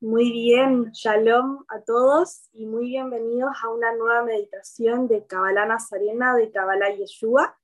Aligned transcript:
Muy 0.00 0.30
bien, 0.30 0.92
shalom 0.92 1.64
a 1.68 1.80
todos 1.80 2.50
y 2.52 2.66
muy 2.66 2.84
bienvenidos 2.84 3.56
a 3.62 3.70
una 3.70 3.94
nueva 3.94 4.24
meditación 4.24 5.08
de 5.08 5.26
Kabbalah 5.26 5.64
Nazarena 5.64 6.36
de 6.36 6.50
Kabbalah 6.50 6.94
Yeshua. 6.94 7.58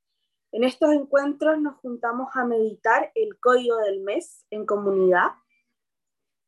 En 0.50 0.64
estos 0.64 0.94
encuentros 0.94 1.60
nos 1.60 1.76
juntamos 1.80 2.30
a 2.34 2.46
meditar 2.46 3.12
el 3.14 3.38
código 3.38 3.76
del 3.76 4.00
mes 4.00 4.46
en 4.48 4.64
comunidad. 4.64 5.32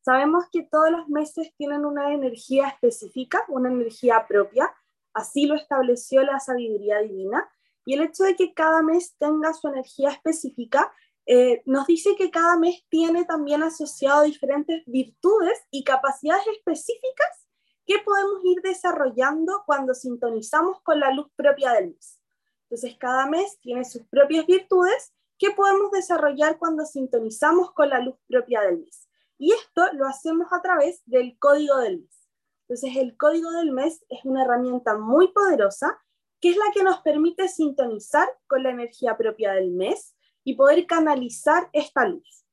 Sabemos 0.00 0.46
que 0.50 0.62
todos 0.62 0.90
los 0.90 1.06
meses 1.10 1.52
tienen 1.58 1.84
una 1.84 2.14
energía 2.14 2.68
específica, 2.68 3.44
una 3.48 3.68
energía 3.68 4.26
propia, 4.26 4.74
así 5.12 5.44
lo 5.44 5.54
estableció 5.54 6.22
la 6.22 6.40
sabiduría 6.40 7.00
divina, 7.00 7.46
y 7.84 7.92
el 7.92 8.04
hecho 8.04 8.24
de 8.24 8.36
que 8.36 8.54
cada 8.54 8.82
mes 8.82 9.14
tenga 9.18 9.52
su 9.52 9.68
energía 9.68 10.08
específica 10.08 10.90
eh, 11.26 11.62
nos 11.64 11.86
dice 11.86 12.14
que 12.16 12.30
cada 12.30 12.58
mes 12.58 12.84
tiene 12.90 13.24
también 13.24 13.62
asociado 13.62 14.24
diferentes 14.24 14.82
virtudes 14.86 15.58
y 15.70 15.82
capacidades 15.84 16.46
específicas 16.48 17.46
que 17.86 17.98
podemos 18.04 18.44
ir 18.44 18.60
desarrollando 18.62 19.62
cuando 19.66 19.94
sintonizamos 19.94 20.80
con 20.82 21.00
la 21.00 21.12
luz 21.12 21.28
propia 21.36 21.72
del 21.72 21.94
mes. 21.94 22.20
Entonces, 22.62 22.96
cada 22.98 23.26
mes 23.26 23.58
tiene 23.60 23.84
sus 23.84 24.02
propias 24.06 24.46
virtudes 24.46 25.12
que 25.38 25.50
podemos 25.50 25.90
desarrollar 25.90 26.58
cuando 26.58 26.84
sintonizamos 26.84 27.72
con 27.72 27.90
la 27.90 28.00
luz 28.00 28.16
propia 28.26 28.62
del 28.62 28.80
mes. 28.80 29.08
Y 29.38 29.52
esto 29.52 29.82
lo 29.94 30.06
hacemos 30.06 30.52
a 30.52 30.62
través 30.62 31.02
del 31.06 31.38
código 31.38 31.76
del 31.78 32.00
mes. 32.00 32.28
Entonces, 32.62 32.96
el 32.96 33.16
código 33.16 33.50
del 33.50 33.72
mes 33.72 34.04
es 34.08 34.24
una 34.24 34.44
herramienta 34.44 34.96
muy 34.96 35.28
poderosa 35.28 35.98
que 36.40 36.50
es 36.50 36.56
la 36.56 36.70
que 36.74 36.82
nos 36.82 37.00
permite 37.00 37.48
sintonizar 37.48 38.28
con 38.46 38.62
la 38.62 38.70
energía 38.70 39.16
propia 39.16 39.52
del 39.52 39.70
mes 39.70 40.13
y 40.44 40.54
poder 40.54 40.86
canalizar 40.86 41.68
esta 41.72 42.06
luz. 42.06 42.44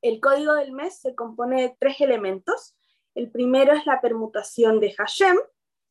El 0.00 0.20
código 0.20 0.54
del 0.54 0.72
mes 0.72 1.00
se 1.00 1.14
compone 1.14 1.62
de 1.62 1.76
tres 1.80 2.00
elementos. 2.00 2.76
El 3.14 3.30
primero 3.30 3.72
es 3.72 3.86
la 3.86 4.00
permutación 4.00 4.78
de 4.78 4.92
Hashem. 4.92 5.36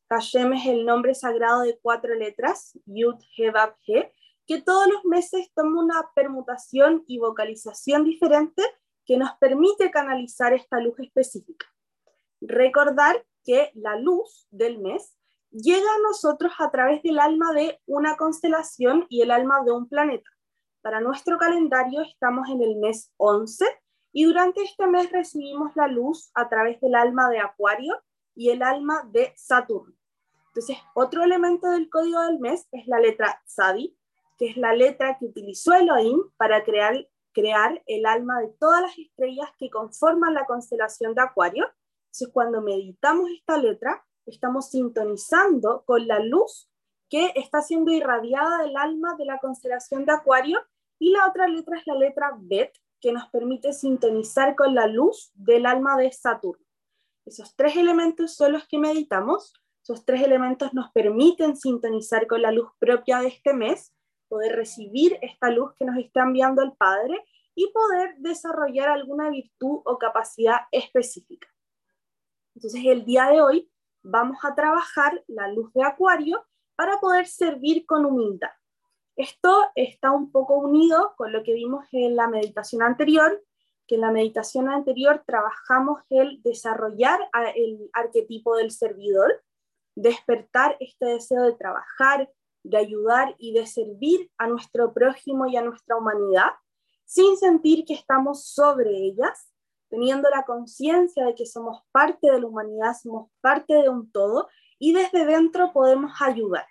Hashem 0.08 0.54
es 0.54 0.66
el 0.66 0.86
nombre 0.86 1.14
sagrado 1.14 1.62
de 1.62 1.78
cuatro 1.82 2.14
letras, 2.14 2.78
Yud, 2.86 3.16
He, 3.36 3.50
Vav, 3.50 3.74
He, 3.86 4.10
que 4.46 4.62
todos 4.62 4.88
los 4.88 5.04
meses 5.04 5.50
toma 5.54 5.82
una 5.82 6.10
permutación 6.14 7.04
y 7.06 7.18
vocalización 7.18 8.04
diferente 8.04 8.62
que 9.04 9.18
nos 9.18 9.32
permite 9.38 9.90
canalizar 9.90 10.54
esta 10.54 10.80
luz 10.80 10.98
específica. 11.00 11.66
Recordar 12.40 13.26
que 13.44 13.70
la 13.74 13.96
luz 13.96 14.46
del 14.50 14.78
mes 14.78 15.18
llega 15.50 15.90
a 15.90 16.02
nosotros 16.02 16.52
a 16.58 16.70
través 16.70 17.02
del 17.02 17.18
alma 17.18 17.52
de 17.52 17.80
una 17.86 18.16
constelación 18.16 19.06
y 19.10 19.20
el 19.20 19.30
alma 19.30 19.62
de 19.64 19.72
un 19.72 19.88
planeta. 19.88 20.30
Para 20.80 21.00
nuestro 21.00 21.38
calendario 21.38 22.02
estamos 22.02 22.48
en 22.48 22.62
el 22.62 22.76
mes 22.76 23.12
11 23.16 23.64
y 24.12 24.24
durante 24.24 24.62
este 24.62 24.86
mes 24.86 25.10
recibimos 25.10 25.74
la 25.74 25.88
luz 25.88 26.30
a 26.34 26.48
través 26.48 26.80
del 26.80 26.94
alma 26.94 27.28
de 27.30 27.40
Acuario 27.40 28.00
y 28.34 28.50
el 28.50 28.62
alma 28.62 29.02
de 29.10 29.32
Saturno. 29.36 29.94
Entonces, 30.48 30.78
otro 30.94 31.24
elemento 31.24 31.68
del 31.70 31.90
código 31.90 32.20
del 32.22 32.38
mes 32.38 32.68
es 32.70 32.86
la 32.86 33.00
letra 33.00 33.42
Tzadi, 33.46 33.96
que 34.38 34.50
es 34.50 34.56
la 34.56 34.72
letra 34.72 35.18
que 35.18 35.26
utilizó 35.26 35.72
Elohim 35.74 36.20
para 36.36 36.64
crear, 36.64 37.08
crear 37.32 37.82
el 37.86 38.06
alma 38.06 38.40
de 38.40 38.48
todas 38.60 38.82
las 38.82 38.96
estrellas 38.98 39.50
que 39.58 39.70
conforman 39.70 40.34
la 40.34 40.46
constelación 40.46 41.12
de 41.14 41.22
Acuario. 41.22 41.64
Entonces, 42.06 42.28
cuando 42.32 42.62
meditamos 42.62 43.28
esta 43.30 43.58
letra, 43.58 44.06
estamos 44.26 44.70
sintonizando 44.70 45.82
con 45.84 46.06
la 46.06 46.20
luz 46.20 46.67
que 47.08 47.32
está 47.34 47.62
siendo 47.62 47.92
irradiada 47.92 48.62
del 48.62 48.76
alma 48.76 49.14
de 49.16 49.24
la 49.24 49.38
constelación 49.38 50.04
de 50.04 50.12
Acuario, 50.12 50.60
y 50.98 51.10
la 51.12 51.28
otra 51.28 51.46
letra 51.46 51.78
es 51.78 51.86
la 51.86 51.94
letra 51.94 52.32
Bet, 52.38 52.72
que 53.00 53.12
nos 53.12 53.28
permite 53.28 53.72
sintonizar 53.72 54.56
con 54.56 54.74
la 54.74 54.86
luz 54.86 55.30
del 55.34 55.66
alma 55.66 55.96
de 55.96 56.10
Saturno. 56.12 56.64
Esos 57.24 57.54
tres 57.54 57.76
elementos 57.76 58.34
son 58.34 58.52
los 58.52 58.66
que 58.66 58.78
meditamos. 58.78 59.52
Esos 59.82 60.04
tres 60.04 60.22
elementos 60.22 60.74
nos 60.74 60.90
permiten 60.92 61.56
sintonizar 61.56 62.26
con 62.26 62.42
la 62.42 62.50
luz 62.50 62.70
propia 62.78 63.20
de 63.20 63.28
este 63.28 63.52
mes, 63.52 63.94
poder 64.28 64.56
recibir 64.56 65.18
esta 65.22 65.50
luz 65.50 65.72
que 65.74 65.84
nos 65.84 65.96
está 65.96 66.22
enviando 66.22 66.62
el 66.62 66.72
Padre 66.72 67.24
y 67.54 67.70
poder 67.72 68.16
desarrollar 68.18 68.88
alguna 68.88 69.30
virtud 69.30 69.80
o 69.84 69.98
capacidad 69.98 70.60
específica. 70.72 71.48
Entonces, 72.54 72.82
el 72.84 73.04
día 73.04 73.26
de 73.26 73.40
hoy 73.40 73.70
vamos 74.02 74.38
a 74.42 74.54
trabajar 74.54 75.22
la 75.28 75.48
luz 75.48 75.72
de 75.72 75.84
Acuario 75.84 76.44
para 76.78 77.00
poder 77.00 77.26
servir 77.26 77.84
con 77.86 78.06
humildad. 78.06 78.52
Esto 79.16 79.64
está 79.74 80.12
un 80.12 80.30
poco 80.30 80.58
unido 80.58 81.12
con 81.16 81.32
lo 81.32 81.42
que 81.42 81.52
vimos 81.52 81.84
en 81.90 82.14
la 82.14 82.28
meditación 82.28 82.82
anterior, 82.82 83.42
que 83.88 83.96
en 83.96 84.02
la 84.02 84.12
meditación 84.12 84.68
anterior 84.68 85.24
trabajamos 85.26 86.02
el 86.08 86.40
desarrollar 86.44 87.18
el 87.56 87.90
arquetipo 87.92 88.54
del 88.54 88.70
servidor, 88.70 89.42
despertar 89.96 90.76
este 90.78 91.06
deseo 91.06 91.42
de 91.42 91.54
trabajar, 91.54 92.30
de 92.62 92.76
ayudar 92.76 93.34
y 93.38 93.54
de 93.54 93.66
servir 93.66 94.30
a 94.38 94.46
nuestro 94.46 94.94
prójimo 94.94 95.48
y 95.48 95.56
a 95.56 95.62
nuestra 95.62 95.96
humanidad, 95.96 96.52
sin 97.04 97.36
sentir 97.38 97.86
que 97.86 97.94
estamos 97.94 98.44
sobre 98.44 98.90
ellas, 98.90 99.52
teniendo 99.88 100.30
la 100.30 100.44
conciencia 100.44 101.24
de 101.24 101.34
que 101.34 101.44
somos 101.44 101.82
parte 101.90 102.30
de 102.30 102.40
la 102.40 102.46
humanidad, 102.46 102.94
somos 102.94 103.32
parte 103.40 103.74
de 103.74 103.88
un 103.88 104.12
todo 104.12 104.48
y 104.78 104.92
desde 104.92 105.24
dentro 105.26 105.72
podemos 105.72 106.12
ayudar. 106.20 106.66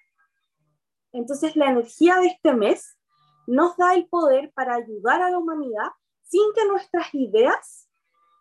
Entonces 1.11 1.55
la 1.55 1.69
energía 1.69 2.17
de 2.17 2.27
este 2.27 2.53
mes 2.53 2.97
nos 3.47 3.77
da 3.77 3.93
el 3.93 4.07
poder 4.07 4.51
para 4.53 4.75
ayudar 4.75 5.21
a 5.21 5.31
la 5.31 5.37
humanidad 5.37 5.87
sin 6.23 6.53
que 6.53 6.65
nuestras 6.65 7.13
ideas 7.13 7.89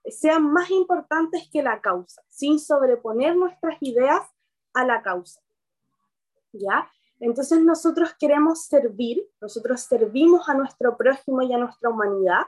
sean 0.04 0.52
más 0.52 0.70
importantes 0.70 1.48
que 1.52 1.62
la 1.62 1.80
causa, 1.80 2.22
sin 2.28 2.58
sobreponer 2.58 3.36
nuestras 3.36 3.76
ideas 3.80 4.22
a 4.74 4.84
la 4.84 5.02
causa. 5.02 5.40
¿Ya? 6.52 6.90
Entonces 7.20 7.60
nosotros 7.60 8.14
queremos 8.18 8.66
servir, 8.66 9.26
nosotros 9.40 9.80
servimos 9.80 10.48
a 10.48 10.54
nuestro 10.54 10.96
prójimo 10.96 11.42
y 11.42 11.52
a 11.52 11.58
nuestra 11.58 11.90
humanidad, 11.90 12.42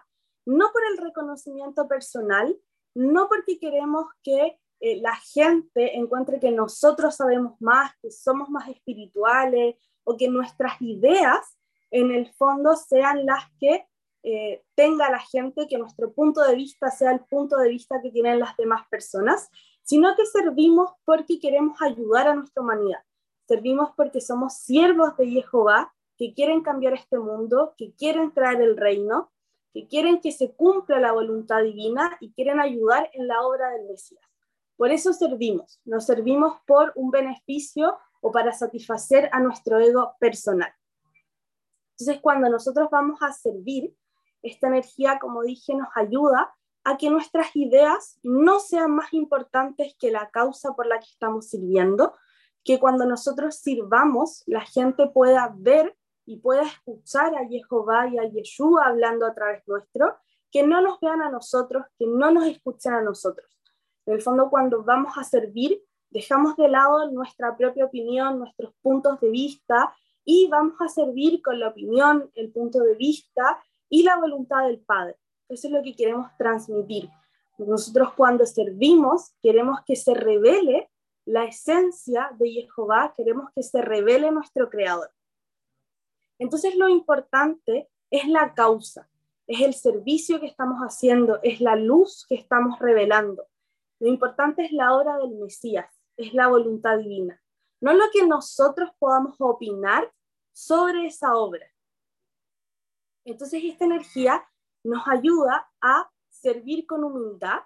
no 0.44 0.70
por 0.72 0.82
el 0.90 0.98
reconocimiento 0.98 1.88
personal, 1.88 2.56
no 2.94 3.28
porque 3.28 3.58
queremos 3.58 4.06
que 4.22 4.58
eh, 4.80 5.00
la 5.00 5.16
gente 5.16 5.96
encuentre 5.96 6.38
que 6.38 6.50
nosotros 6.50 7.16
sabemos 7.16 7.60
más, 7.60 7.92
que 8.00 8.10
somos 8.10 8.48
más 8.48 8.68
espirituales 8.68 9.76
o 10.04 10.16
que 10.16 10.28
nuestras 10.28 10.80
ideas 10.80 11.58
en 11.90 12.12
el 12.12 12.32
fondo 12.34 12.76
sean 12.76 13.26
las 13.26 13.44
que 13.58 13.86
eh, 14.22 14.62
tenga 14.74 15.10
la 15.10 15.20
gente, 15.20 15.66
que 15.68 15.78
nuestro 15.78 16.12
punto 16.12 16.42
de 16.42 16.54
vista 16.54 16.90
sea 16.90 17.12
el 17.12 17.20
punto 17.20 17.56
de 17.56 17.68
vista 17.68 18.00
que 18.02 18.10
tienen 18.10 18.38
las 18.38 18.56
demás 18.56 18.86
personas, 18.88 19.48
sino 19.82 20.14
que 20.16 20.26
servimos 20.26 20.90
porque 21.04 21.40
queremos 21.40 21.80
ayudar 21.80 22.28
a 22.28 22.34
nuestra 22.34 22.62
humanidad. 22.62 23.00
Servimos 23.46 23.90
porque 23.96 24.20
somos 24.20 24.58
siervos 24.58 25.16
de 25.16 25.26
Jehová 25.42 25.94
que 26.16 26.34
quieren 26.34 26.62
cambiar 26.62 26.94
este 26.94 27.18
mundo, 27.18 27.74
que 27.76 27.94
quieren 27.94 28.32
traer 28.34 28.60
el 28.60 28.76
reino, 28.76 29.32
que 29.72 29.86
quieren 29.86 30.20
que 30.20 30.32
se 30.32 30.52
cumpla 30.52 30.98
la 30.98 31.12
voluntad 31.12 31.62
divina 31.62 32.16
y 32.20 32.32
quieren 32.32 32.60
ayudar 32.60 33.08
en 33.14 33.28
la 33.28 33.40
obra 33.42 33.70
del 33.70 33.86
Mesías. 33.86 34.27
Por 34.78 34.92
eso 34.92 35.12
servimos, 35.12 35.80
nos 35.84 36.06
servimos 36.06 36.60
por 36.64 36.92
un 36.94 37.10
beneficio 37.10 37.98
o 38.20 38.30
para 38.30 38.52
satisfacer 38.52 39.28
a 39.32 39.40
nuestro 39.40 39.80
ego 39.80 40.14
personal. 40.20 40.72
Entonces, 41.98 42.22
cuando 42.22 42.48
nosotros 42.48 42.88
vamos 42.88 43.20
a 43.20 43.32
servir, 43.32 43.92
esta 44.40 44.68
energía, 44.68 45.18
como 45.18 45.42
dije, 45.42 45.74
nos 45.74 45.88
ayuda 45.96 46.54
a 46.84 46.96
que 46.96 47.10
nuestras 47.10 47.56
ideas 47.56 48.20
no 48.22 48.60
sean 48.60 48.92
más 48.92 49.12
importantes 49.12 49.96
que 49.98 50.12
la 50.12 50.30
causa 50.30 50.72
por 50.74 50.86
la 50.86 51.00
que 51.00 51.10
estamos 51.10 51.48
sirviendo, 51.48 52.14
que 52.62 52.78
cuando 52.78 53.04
nosotros 53.04 53.56
sirvamos, 53.56 54.44
la 54.46 54.60
gente 54.60 55.08
pueda 55.08 55.52
ver 55.56 55.96
y 56.24 56.38
pueda 56.38 56.62
escuchar 56.62 57.34
a 57.34 57.48
Jehová 57.48 58.06
y 58.06 58.18
a 58.18 58.30
Yeshua 58.30 58.86
hablando 58.86 59.26
a 59.26 59.34
través 59.34 59.66
nuestro, 59.66 60.16
que 60.52 60.64
no 60.64 60.80
nos 60.80 61.00
vean 61.00 61.20
a 61.20 61.30
nosotros, 61.30 61.84
que 61.98 62.06
no 62.06 62.30
nos 62.30 62.46
escuchen 62.46 62.92
a 62.92 63.02
nosotros. 63.02 63.57
En 64.08 64.14
el 64.14 64.22
fondo, 64.22 64.48
cuando 64.48 64.82
vamos 64.82 65.18
a 65.18 65.22
servir, 65.22 65.84
dejamos 66.08 66.56
de 66.56 66.66
lado 66.66 67.10
nuestra 67.10 67.54
propia 67.54 67.84
opinión, 67.84 68.38
nuestros 68.38 68.72
puntos 68.80 69.20
de 69.20 69.28
vista 69.28 69.94
y 70.24 70.48
vamos 70.48 70.80
a 70.80 70.88
servir 70.88 71.42
con 71.42 71.60
la 71.60 71.68
opinión, 71.68 72.30
el 72.34 72.50
punto 72.50 72.78
de 72.80 72.94
vista 72.94 73.62
y 73.90 74.04
la 74.04 74.16
voluntad 74.16 74.66
del 74.66 74.80
Padre. 74.80 75.16
Eso 75.50 75.66
es 75.66 75.74
lo 75.74 75.82
que 75.82 75.94
queremos 75.94 76.30
transmitir. 76.38 77.10
Nosotros 77.58 78.14
cuando 78.14 78.46
servimos 78.46 79.34
queremos 79.42 79.80
que 79.84 79.94
se 79.94 80.14
revele 80.14 80.88
la 81.26 81.44
esencia 81.44 82.30
de 82.38 82.66
Jehová, 82.74 83.12
queremos 83.14 83.50
que 83.54 83.62
se 83.62 83.82
revele 83.82 84.30
nuestro 84.30 84.70
Creador. 84.70 85.10
Entonces 86.38 86.76
lo 86.76 86.88
importante 86.88 87.90
es 88.10 88.26
la 88.26 88.54
causa, 88.54 89.10
es 89.46 89.60
el 89.60 89.74
servicio 89.74 90.40
que 90.40 90.46
estamos 90.46 90.78
haciendo, 90.78 91.40
es 91.42 91.60
la 91.60 91.76
luz 91.76 92.24
que 92.26 92.36
estamos 92.36 92.78
revelando. 92.78 93.46
Lo 94.00 94.08
importante 94.08 94.64
es 94.64 94.72
la 94.72 94.94
obra 94.96 95.16
del 95.18 95.36
Mesías, 95.36 95.92
es 96.16 96.32
la 96.34 96.48
voluntad 96.48 96.98
divina, 96.98 97.40
no 97.80 97.92
lo 97.92 98.04
que 98.12 98.26
nosotros 98.26 98.90
podamos 98.98 99.36
opinar 99.38 100.12
sobre 100.52 101.06
esa 101.06 101.36
obra. 101.36 101.66
Entonces 103.24 103.62
esta 103.64 103.84
energía 103.84 104.44
nos 104.82 105.06
ayuda 105.06 105.70
a 105.80 106.10
servir 106.30 106.86
con 106.86 107.04
humildad, 107.04 107.60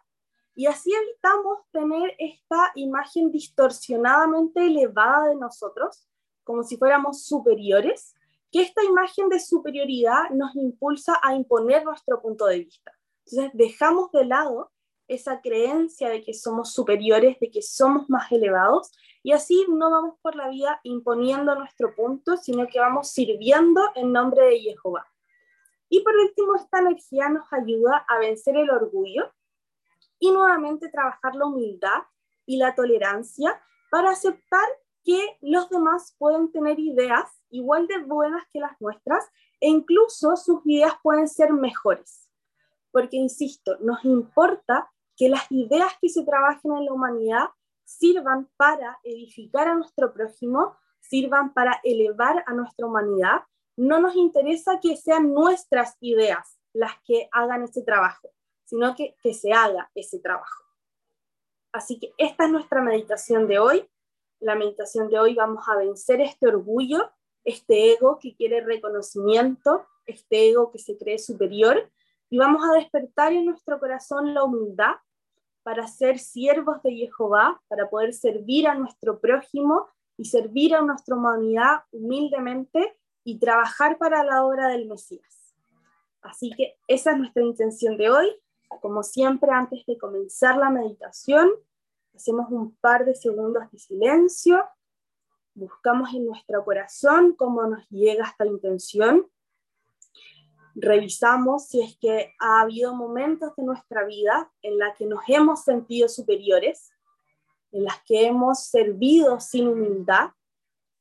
Y 0.55 0.67
así 0.67 0.93
evitamos 0.93 1.61
tener 1.71 2.15
esta 2.19 2.73
imagen 2.75 3.31
distorsionadamente 3.31 4.67
elevada 4.67 5.29
de 5.29 5.37
nosotros, 5.37 6.07
como 6.45 6.63
si 6.63 6.77
fuéramos 6.77 7.25
superiores, 7.25 8.15
que 8.51 8.61
esta 8.61 8.85
imagen 8.85 9.31
de 9.31 9.41
superioridad 9.41 10.29
nos 10.31 10.55
impulsa 10.57 11.19
a 11.23 11.35
imponer 11.35 11.85
nuestro 11.85 12.21
punto 12.21 12.45
de 12.47 12.59
vista. 12.59 12.93
Entonces 13.25 13.51
dejamos 13.55 14.11
de 14.13 14.27
lado 14.27 14.72
esa 15.15 15.41
creencia 15.41 16.09
de 16.09 16.23
que 16.23 16.35
somos 16.35 16.73
superiores, 16.73 17.39
de 17.41 17.51
que 17.51 17.63
somos 17.63 18.09
más 18.09 18.31
elevados, 18.33 18.93
y 19.23 19.33
así 19.33 19.65
no 19.69 19.91
vamos 19.91 20.19
por 20.21 20.35
la 20.35 20.49
vida 20.49 20.81
imponiendo 20.83 21.55
nuestro 21.55 21.95
punto, 21.95 22.37
sino 22.37 22.67
que 22.67 22.81
vamos 22.81 23.11
sirviendo 23.11 23.81
en 23.95 24.13
nombre 24.13 24.45
de 24.47 24.59
Jehová. 24.61 25.07
Y 25.89 26.01
por 26.01 26.17
último, 26.17 26.57
esta 26.57 26.81
energía 26.81 27.29
nos 27.29 27.53
ayuda 27.53 28.05
a 28.09 28.19
vencer 28.19 28.57
el 28.57 28.71
orgullo 28.71 29.31
y 30.19 30.31
nuevamente 30.31 30.89
trabajar 30.89 31.35
la 31.35 31.47
humildad 31.47 32.03
y 32.47 32.57
la 32.57 32.75
tolerancia 32.75 33.61
para 33.91 34.11
aceptar 34.11 34.67
que 35.05 35.37
los 35.41 35.69
demás 35.69 36.15
pueden 36.19 36.51
tener 36.51 36.79
ideas 36.79 37.43
igual 37.51 37.87
de 37.87 37.99
buenas 37.99 38.45
que 38.53 38.61
las 38.61 38.81
nuestras 38.81 39.29
e 39.61 39.69
incluso 39.69 40.37
sus 40.37 40.61
ideas 40.65 40.95
pueden 41.03 41.29
ser 41.29 41.53
mejores. 41.53 42.29
Porque, 42.91 43.17
insisto, 43.17 43.77
nos 43.81 44.05
importa 44.05 44.91
que 45.17 45.29
las 45.29 45.51
ideas 45.51 45.93
que 46.01 46.09
se 46.09 46.25
trabajen 46.25 46.73
en 46.73 46.87
la 46.87 46.93
humanidad 46.93 47.49
sirvan 47.85 48.49
para 48.57 48.99
edificar 49.05 49.69
a 49.69 49.75
nuestro 49.75 50.13
prójimo, 50.13 50.77
sirvan 51.01 51.53
para 51.53 51.81
elevar 51.85 52.43
a 52.47 52.55
nuestra 52.55 52.87
humanidad. 52.87 53.43
No 53.77 54.01
nos 54.01 54.17
interesa 54.17 54.81
que 54.81 54.97
sean 54.97 55.33
nuestras 55.33 55.97
ideas 56.01 56.59
las 56.73 56.93
que 57.05 57.29
hagan 57.33 57.65
ese 57.65 57.83
trabajo, 57.83 58.31
sino 58.65 58.95
que, 58.95 59.17
que 59.23 59.35
se 59.35 59.53
haga 59.53 59.91
ese 59.95 60.19
trabajo. 60.21 60.65
Así 61.73 61.99
que 61.99 62.13
esta 62.19 62.45
es 62.45 62.51
nuestra 62.51 62.83
meditación 62.83 63.47
de 63.47 63.59
hoy. 63.59 63.89
La 64.41 64.55
meditación 64.55 65.09
de 65.09 65.19
hoy 65.19 65.35
vamos 65.35 65.69
a 65.69 65.77
vencer 65.77 66.21
este 66.21 66.49
orgullo, 66.49 67.11
este 67.45 67.95
ego 67.95 68.19
que 68.19 68.35
quiere 68.35 68.61
reconocimiento, 68.61 69.87
este 70.07 70.51
ego 70.51 70.71
que 70.71 70.79
se 70.79 70.99
cree 70.99 71.19
superior, 71.19 71.91
y 72.33 72.39
vamos 72.39 72.63
a 72.65 72.73
despertar 72.73 73.35
en 73.35 73.45
nuestro 73.45 73.79
corazón 73.79 74.33
la 74.33 74.43
humildad 74.43 74.95
para 75.63 75.87
ser 75.87 76.19
siervos 76.19 76.83
de 76.83 77.11
Jehová, 77.15 77.61
para 77.69 77.91
poder 77.91 78.15
servir 78.15 78.67
a 78.67 78.75
nuestro 78.75 79.21
prójimo 79.21 79.87
y 80.17 80.25
servir 80.25 80.75
a 80.75 80.81
nuestra 80.81 81.15
humanidad 81.15 81.83
humildemente 81.91 82.97
y 83.23 83.39
trabajar 83.39 83.99
para 83.99 84.25
la 84.25 84.47
obra 84.47 84.69
del 84.69 84.89
Mesías. 84.89 85.55
Así 86.23 86.51
que 86.57 86.79
esa 86.89 87.11
es 87.13 87.19
nuestra 87.19 87.43
intención 87.43 87.99
de 87.99 88.09
hoy. 88.09 88.35
Como 88.81 89.03
siempre, 89.03 89.51
antes 89.51 89.85
de 89.85 89.99
comenzar 89.99 90.57
la 90.57 90.71
meditación, 90.71 91.51
hacemos 92.15 92.51
un 92.51 92.75
par 92.77 93.05
de 93.05 93.15
segundos 93.15 93.71
de 93.71 93.79
silencio, 93.79 94.65
buscamos 95.53 96.15
en 96.15 96.25
nuestro 96.25 96.65
corazón 96.65 97.35
cómo 97.37 97.67
nos 97.67 97.87
llega 97.91 98.25
esta 98.25 98.47
intención 98.47 99.27
revisamos 100.75 101.67
si 101.67 101.83
es 101.83 101.97
que 101.99 102.35
ha 102.39 102.63
habido 102.63 102.95
momentos 102.95 103.55
de 103.57 103.65
nuestra 103.65 104.05
vida 104.05 104.51
en 104.63 104.79
la 104.79 104.95
que 104.95 105.07
nos 105.07 105.23
hemos 105.29 105.65
sentido 105.65 106.09
superiores, 106.09 106.91
en 107.73 107.85
las 107.85 108.03
que 108.05 108.27
hemos 108.27 108.65
servido 108.67 109.41
sin 109.41 109.69
humildad, 109.69 110.31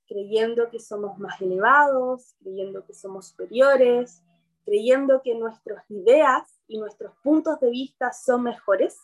creyendo 0.07 0.69
que 0.69 0.79
somos 0.79 1.17
más 1.19 1.41
elevados, 1.41 2.35
creyendo 2.39 2.85
que 2.85 2.93
somos 2.93 3.29
superiores, 3.29 4.21
creyendo 4.65 5.21
que 5.21 5.35
nuestras 5.35 5.89
ideas 5.89 6.61
y 6.67 6.77
nuestros 6.77 7.13
puntos 7.23 7.59
de 7.59 7.69
vista 7.69 8.11
son 8.11 8.43
mejores. 8.43 8.97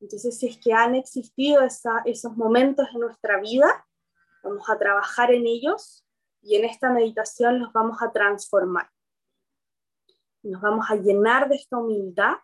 Entonces, 0.00 0.38
si 0.38 0.48
es 0.48 0.58
que 0.58 0.72
han 0.72 0.94
existido 0.94 1.60
esos 1.62 2.36
momentos 2.36 2.88
en 2.94 3.00
nuestra 3.00 3.38
vida, 3.40 3.86
vamos 4.42 4.68
a 4.70 4.78
trabajar 4.78 5.30
en 5.32 5.46
ellos 5.46 6.06
y 6.42 6.56
en 6.56 6.64
esta 6.64 6.90
meditación 6.90 7.58
los 7.58 7.72
vamos 7.72 8.02
a 8.02 8.10
transformar 8.10 8.90
nos 10.42 10.60
vamos 10.60 10.90
a 10.90 10.96
llenar 10.96 11.48
de 11.48 11.56
esta 11.56 11.76
humildad 11.76 12.36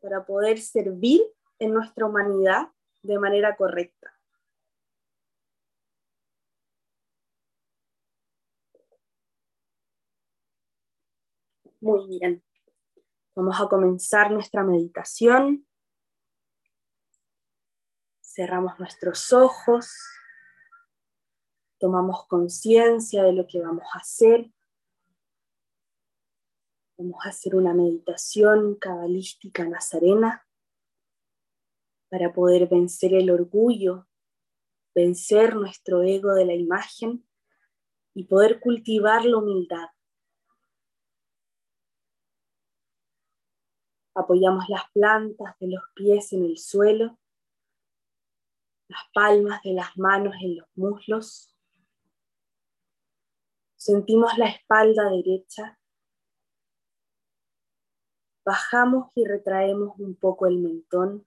para 0.00 0.24
poder 0.24 0.58
servir 0.58 1.22
en 1.58 1.74
nuestra 1.74 2.06
humanidad 2.06 2.68
de 3.02 3.18
manera 3.18 3.56
correcta. 3.56 4.12
Muy 11.80 12.08
bien. 12.08 12.42
Vamos 13.34 13.60
a 13.60 13.68
comenzar 13.68 14.30
nuestra 14.30 14.64
meditación. 14.64 15.66
Cerramos 18.22 18.78
nuestros 18.78 19.32
ojos. 19.32 19.92
Tomamos 21.78 22.26
conciencia 22.26 23.22
de 23.22 23.34
lo 23.34 23.46
que 23.46 23.60
vamos 23.60 23.84
a 23.94 23.98
hacer. 23.98 24.50
Vamos 26.98 27.26
a 27.26 27.28
hacer 27.28 27.54
una 27.54 27.74
meditación 27.74 28.76
cabalística 28.76 29.68
nazarena 29.68 30.48
para 32.08 32.32
poder 32.32 32.68
vencer 32.68 33.12
el 33.12 33.30
orgullo, 33.30 34.08
vencer 34.94 35.56
nuestro 35.56 36.02
ego 36.02 36.32
de 36.32 36.46
la 36.46 36.54
imagen 36.54 37.28
y 38.14 38.24
poder 38.24 38.60
cultivar 38.60 39.26
la 39.26 39.36
humildad. 39.36 39.88
Apoyamos 44.14 44.64
las 44.70 44.90
plantas 44.92 45.54
de 45.60 45.68
los 45.68 45.82
pies 45.94 46.32
en 46.32 46.46
el 46.46 46.56
suelo, 46.56 47.18
las 48.88 49.02
palmas 49.12 49.62
de 49.62 49.74
las 49.74 49.98
manos 49.98 50.34
en 50.40 50.56
los 50.56 50.68
muslos. 50.74 51.54
Sentimos 53.76 54.38
la 54.38 54.46
espalda 54.46 55.10
derecha 55.10 55.78
Bajamos 58.46 59.10
y 59.16 59.24
retraemos 59.24 59.98
un 59.98 60.14
poco 60.14 60.46
el 60.46 60.58
mentón 60.58 61.26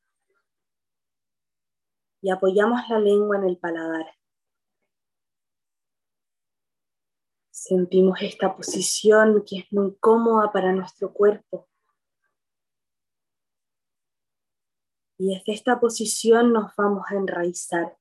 y 2.22 2.32
apoyamos 2.32 2.80
la 2.88 2.98
lengua 2.98 3.36
en 3.36 3.44
el 3.44 3.58
paladar. 3.58 4.06
Sentimos 7.52 8.22
esta 8.22 8.56
posición 8.56 9.44
que 9.46 9.58
es 9.58 9.74
muy 9.74 9.98
cómoda 9.98 10.50
para 10.54 10.72
nuestro 10.72 11.12
cuerpo. 11.12 11.68
Y 15.18 15.36
desde 15.36 15.52
esta 15.52 15.78
posición 15.78 16.54
nos 16.54 16.74
vamos 16.78 17.04
a 17.10 17.16
enraizar. 17.16 17.98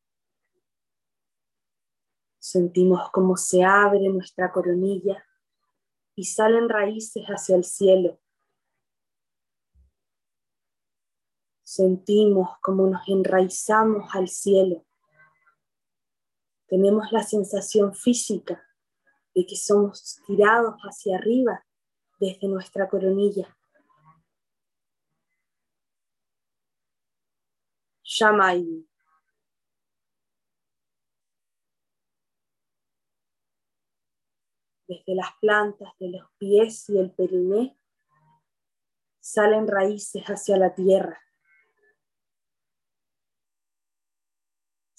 Sentimos 2.38 3.10
cómo 3.10 3.36
se 3.36 3.64
abre 3.64 4.08
nuestra 4.10 4.52
coronilla 4.52 5.26
y 6.14 6.22
salen 6.22 6.68
raíces 6.68 7.24
hacia 7.26 7.56
el 7.56 7.64
cielo. 7.64 8.20
Sentimos 11.70 12.56
como 12.62 12.86
nos 12.86 13.06
enraizamos 13.08 14.14
al 14.14 14.26
cielo. 14.26 14.86
Tenemos 16.66 17.12
la 17.12 17.22
sensación 17.22 17.94
física 17.94 18.66
de 19.34 19.44
que 19.44 19.54
somos 19.54 20.18
tirados 20.26 20.76
hacia 20.80 21.18
arriba 21.18 21.62
desde 22.18 22.48
nuestra 22.48 22.88
coronilla. 22.88 23.54
Shamay. 28.02 28.88
Desde 34.86 35.14
las 35.14 35.36
plantas 35.38 35.92
de 35.98 36.12
los 36.12 36.30
pies 36.38 36.88
y 36.88 36.98
el 36.98 37.10
periné 37.10 37.78
salen 39.20 39.68
raíces 39.68 40.24
hacia 40.24 40.56
la 40.56 40.74
tierra. 40.74 41.27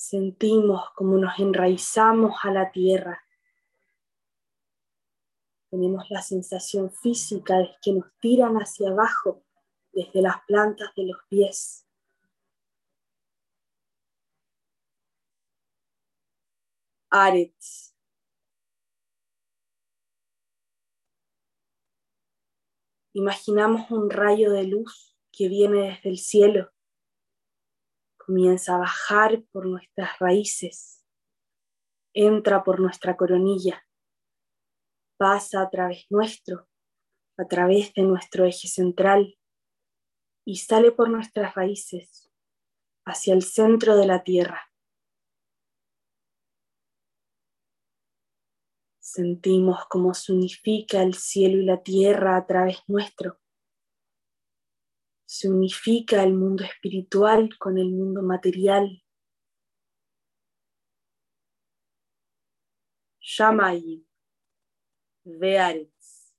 Sentimos 0.09 0.89
como 0.95 1.19
nos 1.19 1.37
enraizamos 1.37 2.33
a 2.41 2.51
la 2.51 2.71
tierra. 2.71 3.23
Tenemos 5.69 6.09
la 6.09 6.23
sensación 6.23 6.91
física 6.91 7.59
de 7.59 7.69
que 7.79 7.93
nos 7.93 8.05
tiran 8.19 8.55
hacia 8.55 8.89
abajo 8.89 9.43
desde 9.91 10.23
las 10.23 10.37
plantas 10.47 10.89
de 10.95 11.05
los 11.05 11.17
pies. 11.29 11.85
Arets. 17.11 17.93
Imaginamos 23.13 23.91
un 23.91 24.09
rayo 24.09 24.51
de 24.53 24.63
luz 24.63 25.15
que 25.31 25.47
viene 25.47 25.89
desde 25.91 26.09
el 26.09 26.17
cielo 26.17 26.71
comienza 28.29 28.75
a 28.75 28.77
bajar 28.77 29.43
por 29.51 29.65
nuestras 29.65 30.19
raíces, 30.19 31.03
entra 32.13 32.63
por 32.63 32.79
nuestra 32.79 33.17
coronilla, 33.17 33.83
pasa 35.17 35.63
a 35.63 35.69
través 35.71 36.05
nuestro, 36.12 36.69
a 37.39 37.45
través 37.48 37.91
de 37.95 38.03
nuestro 38.03 38.45
eje 38.45 38.67
central 38.67 39.36
y 40.45 40.57
sale 40.57 40.91
por 40.91 41.09
nuestras 41.09 41.55
raíces 41.55 42.31
hacia 43.03 43.33
el 43.33 43.41
centro 43.41 43.98
de 43.98 44.05
la 44.05 44.24
tierra. 44.24 44.62
Sentimos 49.00 49.88
cómo 49.89 50.13
se 50.13 50.33
unifica 50.33 51.01
el 51.01 51.15
cielo 51.15 51.57
y 51.57 51.65
la 51.65 51.81
tierra 51.81 52.38
a 52.38 52.45
través 52.45 52.77
nuestro. 52.86 53.39
Se 55.31 55.48
unifica 55.48 56.24
el 56.24 56.33
mundo 56.33 56.63
espiritual 56.63 57.55
con 57.59 57.77
el 57.77 57.91
mundo 57.91 58.24
material. 58.24 59.03
Shamayim, 63.21 64.03
Vearetz. 65.24 66.33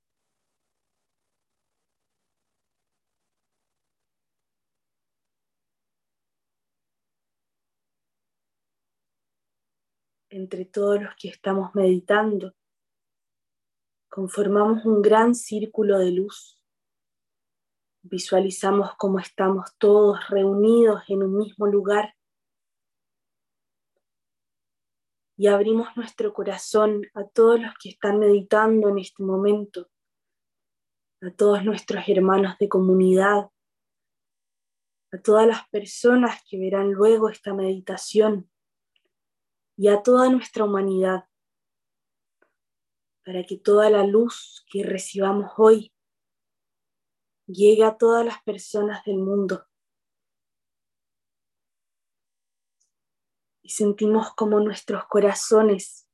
entre 10.29 10.65
todos 10.65 11.01
los 11.01 11.15
que 11.15 11.29
estamos 11.29 11.73
meditando, 11.75 12.53
conformamos 14.09 14.85
un 14.85 15.01
gran 15.01 15.33
círculo 15.33 15.97
de 15.97 16.11
luz. 16.11 16.60
Visualizamos 18.03 18.95
cómo 18.97 19.19
estamos 19.19 19.77
todos 19.77 20.27
reunidos 20.29 21.03
en 21.07 21.21
un 21.21 21.37
mismo 21.37 21.67
lugar. 21.67 22.15
Y 25.37 25.47
abrimos 25.47 25.95
nuestro 25.95 26.33
corazón 26.33 27.03
a 27.13 27.23
todos 27.25 27.59
los 27.59 27.73
que 27.79 27.89
están 27.89 28.19
meditando 28.19 28.89
en 28.89 28.97
este 28.97 29.23
momento, 29.23 29.89
a 31.21 31.29
todos 31.31 31.63
nuestros 31.63 32.03
hermanos 32.07 32.57
de 32.59 32.69
comunidad, 32.69 33.51
a 35.11 35.17
todas 35.21 35.45
las 35.45 35.67
personas 35.69 36.41
que 36.49 36.57
verán 36.57 36.91
luego 36.91 37.29
esta 37.29 37.53
meditación 37.53 38.49
y 39.77 39.89
a 39.89 40.01
toda 40.01 40.29
nuestra 40.29 40.63
humanidad, 40.63 41.25
para 43.23 43.43
que 43.43 43.57
toda 43.57 43.91
la 43.91 44.05
luz 44.05 44.65
que 44.71 44.83
recibamos 44.83 45.51
hoy 45.57 45.90
llegue 47.47 47.83
a 47.83 47.97
todas 47.97 48.25
las 48.25 48.41
personas 48.43 49.03
del 49.05 49.17
mundo. 49.17 49.67
Y 53.61 53.69
sentimos 53.69 54.33
como 54.35 54.59
nuestros 54.59 55.05
corazones 55.05 56.07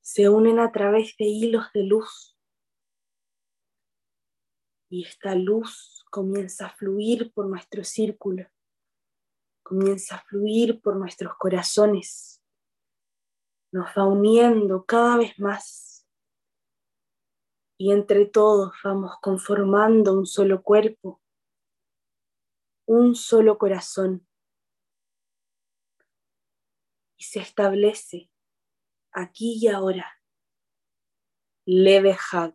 se 0.00 0.28
unen 0.28 0.58
a 0.58 0.72
través 0.72 1.16
de 1.16 1.26
hilos 1.26 1.66
de 1.72 1.84
luz. 1.84 2.36
Y 4.88 5.04
esta 5.04 5.34
luz 5.34 6.04
comienza 6.10 6.66
a 6.66 6.74
fluir 6.74 7.32
por 7.32 7.46
nuestro 7.46 7.84
círculo, 7.84 8.48
comienza 9.62 10.16
a 10.16 10.22
fluir 10.24 10.80
por 10.80 10.96
nuestros 10.96 11.36
corazones 11.36 12.40
nos 13.72 13.88
va 13.96 14.04
uniendo 14.06 14.84
cada 14.84 15.16
vez 15.18 15.38
más 15.38 15.89
y 17.80 17.92
entre 17.92 18.26
todos 18.26 18.74
vamos 18.84 19.12
conformando 19.22 20.12
un 20.12 20.26
solo 20.26 20.62
cuerpo, 20.62 21.18
un 22.86 23.14
solo 23.14 23.56
corazón 23.56 24.28
y 27.16 27.24
se 27.24 27.40
establece 27.40 28.30
aquí 29.12 29.58
y 29.62 29.68
ahora 29.68 30.22
levejado, 31.64 32.54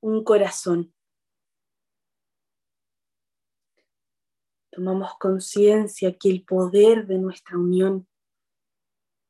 un 0.00 0.22
corazón. 0.22 0.94
Tomamos 4.70 5.18
conciencia 5.18 6.16
que 6.16 6.30
el 6.30 6.44
poder 6.44 7.08
de 7.08 7.18
nuestra 7.18 7.58
unión 7.58 8.08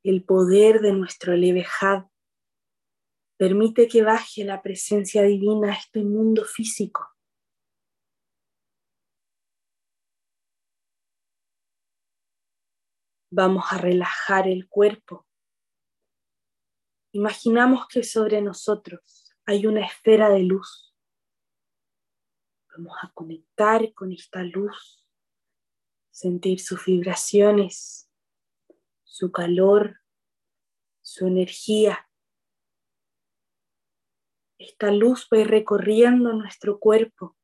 el 0.04 0.22
poder 0.24 0.82
de 0.82 0.92
nuestro 0.92 1.34
levejad 1.34 2.04
permite 3.36 3.88
que 3.88 4.02
baje 4.02 4.44
la 4.44 4.62
presencia 4.62 5.22
divina 5.22 5.72
a 5.72 5.76
este 5.76 6.04
mundo 6.04 6.44
físico. 6.44 7.08
Vamos 13.30 13.64
a 13.70 13.78
relajar 13.78 14.48
el 14.48 14.68
cuerpo. 14.68 15.26
Imaginamos 17.12 17.86
que 17.88 18.02
sobre 18.02 18.40
nosotros 18.40 19.34
hay 19.44 19.66
una 19.66 19.84
esfera 19.84 20.30
de 20.30 20.40
luz. 20.40 20.94
Vamos 22.76 22.96
a 23.02 23.10
conectar 23.12 23.92
con 23.94 24.12
esta 24.12 24.42
luz, 24.42 25.06
sentir 26.10 26.60
sus 26.60 26.84
vibraciones 26.84 28.06
su 29.16 29.32
calor, 29.32 30.02
su 31.00 31.26
energía. 31.26 32.05
Esta 34.58 34.90
luz 34.90 35.28
va 35.32 35.44
recorriendo 35.44 36.32
nuestro 36.32 36.78
cuerpo, 36.78 37.36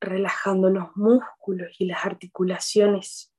relajando 0.00 0.70
los 0.70 0.96
músculos 0.96 1.68
y 1.78 1.86
las 1.86 2.04
articulaciones, 2.04 3.34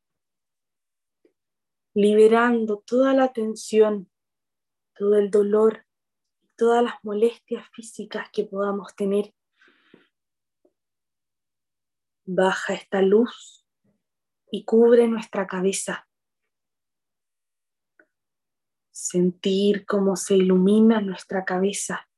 liberando 1.94 2.84
toda 2.86 3.14
la 3.14 3.34
tensión, 3.34 4.12
todo 4.96 5.16
el 5.16 5.32
dolor, 5.32 5.86
todas 6.56 6.84
las 6.84 6.96
molestias 7.04 7.68
físicas 7.72 8.30
que 8.32 8.44
podamos 8.44 8.96
tener. 8.96 9.34
Baja 12.26 12.74
esta 12.74 13.02
luz 13.02 13.66
y 14.52 14.64
cubre 14.66 15.08
nuestra 15.08 15.48
cabeza 15.48 16.10
sentir 19.00 19.86
cómo 19.86 20.18
se 20.18 20.36
ilumina 20.36 21.00
nuestra 21.00 21.46
cabeza, 21.46 22.09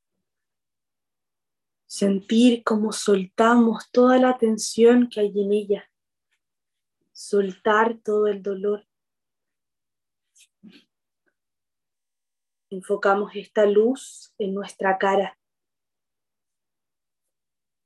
sentir 1.92 2.64
cómo 2.64 2.94
soltamos 2.94 3.92
toda 3.92 4.18
la 4.18 4.38
tensión 4.38 5.10
que 5.10 5.20
hay 5.20 5.34
en 5.36 5.52
ella, 5.52 5.92
soltar 7.12 7.98
todo 8.02 8.28
el 8.28 8.42
dolor. 8.42 8.88
Enfocamos 12.70 13.36
esta 13.36 13.66
luz 13.66 14.34
en 14.38 14.54
nuestra 14.54 14.98
cara. 14.98 15.38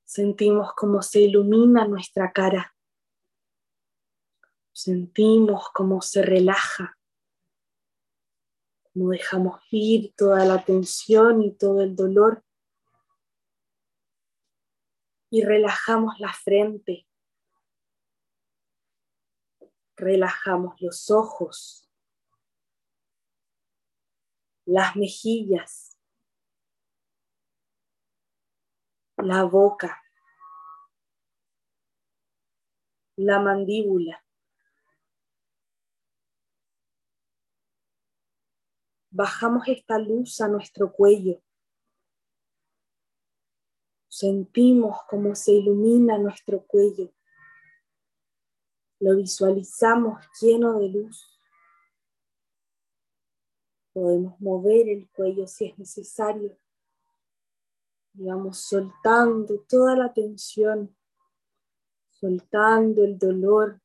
Sentimos 0.03 0.74
cómo 0.75 1.01
se 1.01 1.21
ilumina 1.21 1.88
nuestra 1.88 2.31
cara. 2.31 2.75
Sentimos 4.71 5.69
cómo 5.74 6.03
se 6.03 6.21
relaja 6.21 6.95
no 8.93 9.09
dejamos 9.09 9.59
ir 9.71 10.13
toda 10.15 10.45
la 10.45 10.63
tensión 10.63 11.41
y 11.41 11.51
todo 11.51 11.81
el 11.81 11.97
dolor. 11.97 12.45
Y 15.35 15.43
relajamos 15.43 16.17
la 16.19 16.31
frente. 16.31 17.05
Relajamos 19.97 20.79
los 20.79 21.11
ojos, 21.11 21.91
las 24.65 24.95
mejillas, 24.95 25.99
la 29.17 29.43
boca, 29.43 30.01
la 33.17 33.41
mandíbula. 33.41 34.25
bajamos 39.15 39.65
esta 39.69 39.97
luz 39.97 40.41
a 40.41 40.49
nuestro 40.49 40.91
cuello. 40.91 41.41
Sentimos 44.17 45.00
cómo 45.10 45.36
se 45.36 45.51
ilumina 45.51 46.17
nuestro 46.17 46.65
cuello. 46.65 47.12
Lo 49.01 49.17
visualizamos 49.17 50.25
lleno 50.39 50.79
de 50.79 50.88
luz. 50.88 51.38
Podemos 53.91 54.39
mover 54.39 54.88
el 54.88 55.10
cuello 55.10 55.45
si 55.48 55.65
es 55.65 55.77
necesario. 55.77 56.57
Y 58.13 58.24
vamos 58.24 58.60
soltando 58.60 59.60
toda 59.67 59.98
la 59.98 60.13
tensión, 60.13 60.95
soltando 62.07 63.03
el 63.03 63.19
dolor. 63.19 63.81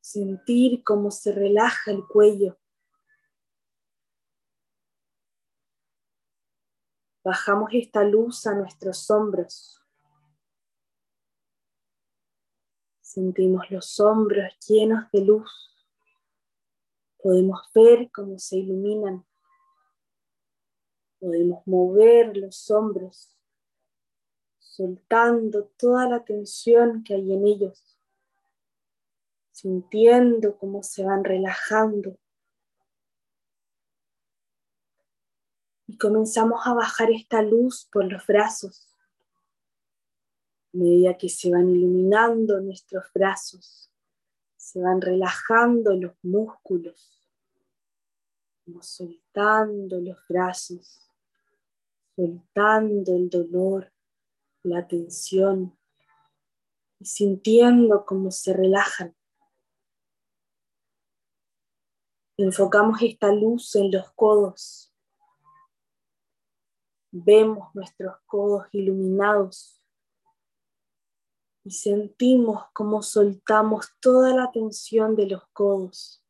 Sentir 0.00 0.82
cómo 0.82 1.10
se 1.10 1.32
relaja 1.32 1.90
el 1.90 2.06
cuello. 2.06 2.58
Bajamos 7.24 7.70
esta 7.72 8.02
luz 8.02 8.48
a 8.48 8.54
nuestros 8.54 9.08
hombros. 9.08 9.80
Sentimos 13.00 13.70
los 13.70 14.00
hombros 14.00 14.52
llenos 14.66 15.08
de 15.12 15.24
luz. 15.24 15.72
Podemos 17.22 17.60
ver 17.72 18.10
cómo 18.10 18.40
se 18.40 18.56
iluminan. 18.56 19.24
Podemos 21.20 21.64
mover 21.64 22.36
los 22.36 22.68
hombros, 22.72 23.38
soltando 24.58 25.66
toda 25.76 26.08
la 26.08 26.24
tensión 26.24 27.04
que 27.04 27.14
hay 27.14 27.32
en 27.32 27.46
ellos, 27.46 27.96
sintiendo 29.52 30.58
cómo 30.58 30.82
se 30.82 31.04
van 31.04 31.22
relajando. 31.22 32.18
Y 35.92 35.98
comenzamos 35.98 36.66
a 36.66 36.72
bajar 36.72 37.10
esta 37.10 37.42
luz 37.42 37.86
por 37.92 38.10
los 38.10 38.26
brazos, 38.26 38.88
a 40.72 40.78
medida 40.78 41.18
que 41.18 41.28
se 41.28 41.50
van 41.50 41.68
iluminando 41.68 42.62
nuestros 42.62 43.04
brazos, 43.12 43.92
se 44.56 44.80
van 44.80 45.02
relajando 45.02 45.94
los 45.94 46.14
músculos, 46.22 47.28
como 48.64 48.82
soltando 48.82 50.00
los 50.00 50.16
brazos, 50.26 51.10
soltando 52.16 53.14
el 53.14 53.28
dolor, 53.28 53.92
la 54.62 54.88
tensión 54.88 55.78
y 57.00 57.04
sintiendo 57.04 58.06
cómo 58.06 58.30
se 58.30 58.54
relajan. 58.54 59.14
Enfocamos 62.38 63.02
esta 63.02 63.30
luz 63.30 63.76
en 63.76 63.90
los 63.90 64.10
codos. 64.12 64.91
Vemos 67.12 67.74
nuestros 67.74 68.16
codos 68.26 68.66
iluminados 68.72 69.80
y 71.62 71.70
sentimos 71.70 72.64
cómo 72.72 73.02
soltamos 73.02 73.92
toda 74.00 74.34
la 74.34 74.50
tensión 74.50 75.14
de 75.14 75.26
los 75.26 75.46
codos. 75.52 76.24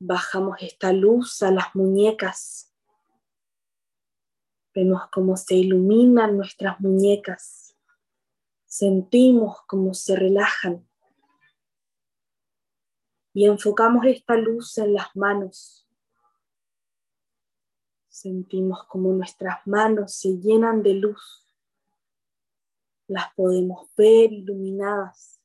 Bajamos 0.00 0.56
esta 0.60 0.92
luz 0.92 1.42
a 1.44 1.52
las 1.52 1.74
muñecas 1.76 2.72
Vemos 4.74 5.02
cómo 5.12 5.36
se 5.36 5.54
iluminan 5.54 6.38
nuestras 6.38 6.80
muñecas. 6.80 7.76
Sentimos 8.64 9.58
cómo 9.66 9.92
se 9.92 10.16
relajan. 10.16 10.88
Y 13.34 13.46
enfocamos 13.46 14.06
esta 14.06 14.34
luz 14.36 14.78
en 14.78 14.94
las 14.94 15.14
manos. 15.14 15.81
Sentimos 18.22 18.84
como 18.84 19.12
nuestras 19.12 19.66
manos 19.66 20.14
se 20.14 20.38
llenan 20.38 20.82
de 20.82 20.94
luz. 20.94 21.46
Las 23.08 23.34
podemos 23.34 23.90
ver 23.96 24.32
iluminadas. 24.32 25.40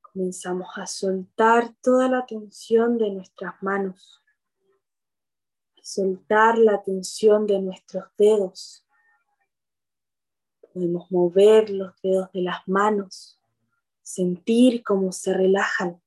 Comenzamos 0.00 0.68
a 0.76 0.86
soltar 0.86 1.74
toda 1.80 2.08
la 2.08 2.26
tensión 2.26 2.98
de 2.98 3.10
nuestras 3.10 3.54
manos 3.62 4.22
soltar 5.86 6.58
la 6.58 6.82
tensión 6.82 7.46
de 7.46 7.60
nuestros 7.60 8.04
dedos. 8.18 8.84
Podemos 10.60 11.08
mover 11.12 11.70
los 11.70 11.94
dedos 12.02 12.32
de 12.32 12.42
las 12.42 12.66
manos, 12.66 13.40
sentir 14.02 14.82
cómo 14.82 15.12
se 15.12 15.32
relajan. 15.32 16.02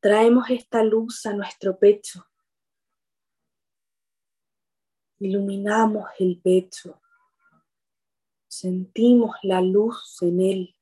Traemos 0.00 0.50
esta 0.50 0.82
luz 0.82 1.24
a 1.26 1.32
nuestro 1.32 1.78
pecho. 1.78 2.26
Iluminamos 5.18 6.08
el 6.18 6.40
pecho. 6.40 7.00
Sentimos 8.48 9.36
la 9.42 9.60
luz 9.60 10.18
en 10.22 10.40
él. 10.40 10.76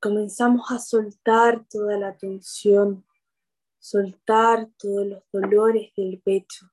Comenzamos 0.00 0.70
a 0.70 0.78
soltar 0.78 1.66
toda 1.68 1.98
la 1.98 2.16
tensión 2.16 3.04
soltar 3.80 4.68
todos 4.76 5.06
los 5.06 5.22
dolores 5.32 5.92
del 5.96 6.20
pecho 6.20 6.70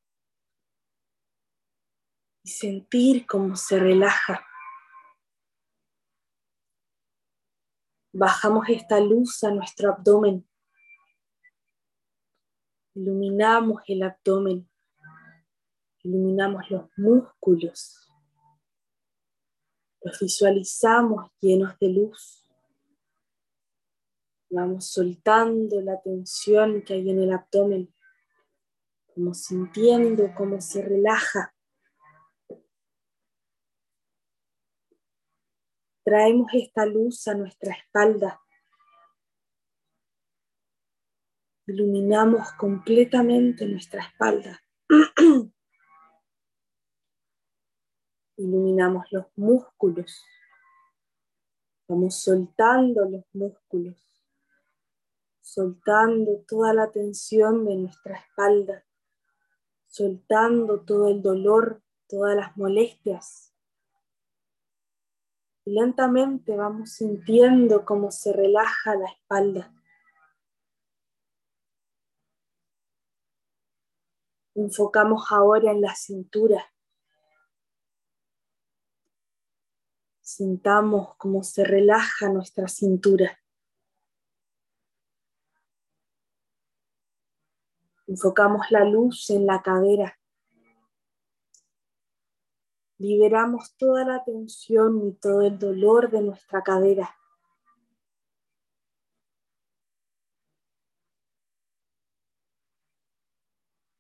y 2.44 2.50
sentir 2.50 3.26
cómo 3.26 3.56
se 3.56 3.80
relaja. 3.80 4.46
Bajamos 8.20 8.68
esta 8.70 9.00
luz 9.00 9.44
a 9.44 9.52
nuestro 9.52 9.92
abdomen. 9.92 10.44
Iluminamos 12.96 13.84
el 13.86 14.02
abdomen. 14.02 14.68
Iluminamos 16.02 16.68
los 16.72 16.90
músculos. 16.98 18.12
Los 20.02 20.20
visualizamos 20.20 21.30
llenos 21.40 21.78
de 21.78 21.90
luz. 21.90 22.52
Vamos 24.50 24.88
soltando 24.88 25.80
la 25.82 26.02
tensión 26.02 26.82
que 26.82 26.96
hay 26.96 27.08
en 27.12 27.22
el 27.22 27.32
abdomen, 27.32 27.94
como 29.14 29.36
sintiendo 29.36 30.34
cómo 30.36 30.60
se 30.60 30.82
relaja. 30.82 31.54
Traemos 36.08 36.48
esta 36.54 36.86
luz 36.86 37.28
a 37.28 37.34
nuestra 37.34 37.74
espalda. 37.74 38.40
Iluminamos 41.66 42.54
completamente 42.54 43.66
nuestra 43.66 44.04
espalda. 44.04 44.58
Iluminamos 48.38 49.06
los 49.12 49.26
músculos. 49.36 50.24
Vamos 51.90 52.16
soltando 52.16 53.04
los 53.10 53.26
músculos 53.34 53.98
soltando 55.42 56.44
toda 56.48 56.74
la 56.74 56.92
tensión 56.92 57.66
de 57.66 57.76
nuestra 57.78 58.18
espalda, 58.18 58.86
soltando 59.88 60.82
todo 60.82 61.08
el 61.08 61.22
dolor, 61.22 61.82
todas 62.08 62.36
las 62.36 62.56
molestias. 62.58 63.47
Lentamente 65.70 66.56
vamos 66.56 66.94
sintiendo 66.94 67.84
cómo 67.84 68.10
se 68.10 68.32
relaja 68.32 68.96
la 68.96 69.08
espalda. 69.08 69.74
Enfocamos 74.56 75.30
ahora 75.30 75.72
en 75.72 75.82
la 75.82 75.94
cintura. 75.94 76.74
Sintamos 80.22 81.18
cómo 81.18 81.44
se 81.44 81.66
relaja 81.66 82.30
nuestra 82.30 82.70
cintura. 82.70 83.38
Enfocamos 88.08 88.72
la 88.72 88.86
luz 88.86 89.30
en 89.32 89.46
la 89.46 89.62
cadera. 89.62 90.17
Liberamos 93.00 93.76
toda 93.78 94.04
la 94.06 94.24
tensión 94.24 95.08
y 95.08 95.14
todo 95.14 95.42
el 95.42 95.60
dolor 95.60 96.10
de 96.10 96.22
nuestra 96.22 96.64
cadera. 96.64 97.16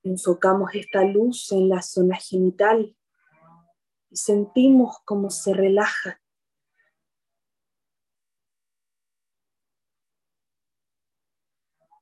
Enfocamos 0.03 0.73
esta 0.73 1.03
luz 1.03 1.51
en 1.51 1.69
la 1.69 1.81
zona 1.81 2.15
genital 2.15 2.95
y 4.09 4.15
sentimos 4.15 4.97
cómo 5.05 5.29
se 5.29 5.53
relaja. 5.53 6.19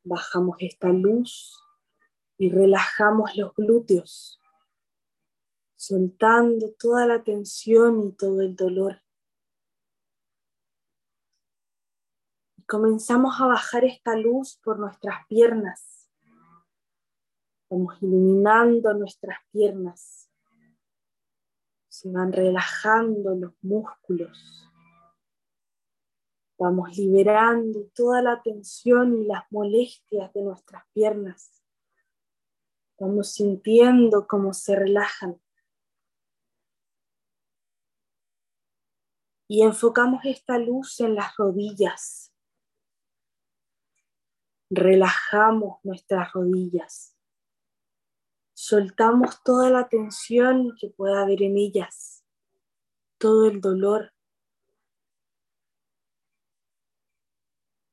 Bajamos 0.03 0.57
esta 0.59 0.89
luz 0.89 1.59
y 2.37 2.51
relajamos 2.51 3.35
los 3.35 3.53
glúteos, 3.55 4.39
soltando 5.85 6.73
toda 6.79 7.05
la 7.05 7.23
tensión 7.23 8.07
y 8.07 8.11
todo 8.13 8.41
el 8.41 8.55
dolor. 8.55 9.03
Y 12.57 12.63
comenzamos 12.63 13.39
a 13.39 13.45
bajar 13.45 13.85
esta 13.85 14.15
luz 14.15 14.59
por 14.63 14.79
nuestras 14.79 15.27
piernas. 15.27 16.09
Vamos 17.69 18.01
iluminando 18.01 18.95
nuestras 18.95 19.37
piernas. 19.51 20.31
Se 21.87 22.11
van 22.11 22.33
relajando 22.33 23.35
los 23.35 23.53
músculos. 23.61 24.71
Vamos 26.57 26.97
liberando 26.97 27.85
toda 27.93 28.23
la 28.23 28.41
tensión 28.41 29.21
y 29.21 29.25
las 29.25 29.43
molestias 29.51 30.33
de 30.33 30.41
nuestras 30.41 30.83
piernas. 30.93 31.61
Vamos 32.97 33.33
sintiendo 33.33 34.25
cómo 34.25 34.51
se 34.53 34.75
relajan. 34.75 35.39
Y 39.47 39.63
enfocamos 39.63 40.25
esta 40.25 40.57
luz 40.57 40.99
en 40.99 41.15
las 41.15 41.35
rodillas. 41.37 42.33
Relajamos 44.69 45.79
nuestras 45.83 46.33
rodillas. 46.33 47.15
Soltamos 48.53 49.43
toda 49.43 49.69
la 49.69 49.87
tensión 49.87 50.75
que 50.79 50.89
pueda 50.89 51.21
haber 51.21 51.43
en 51.43 51.57
ellas, 51.57 52.25
todo 53.17 53.47
el 53.47 53.61
dolor. 53.61 54.13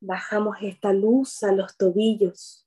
Bajamos 0.01 0.57
esta 0.63 0.93
luz 0.93 1.43
a 1.43 1.53
los 1.53 1.77
tobillos 1.77 2.63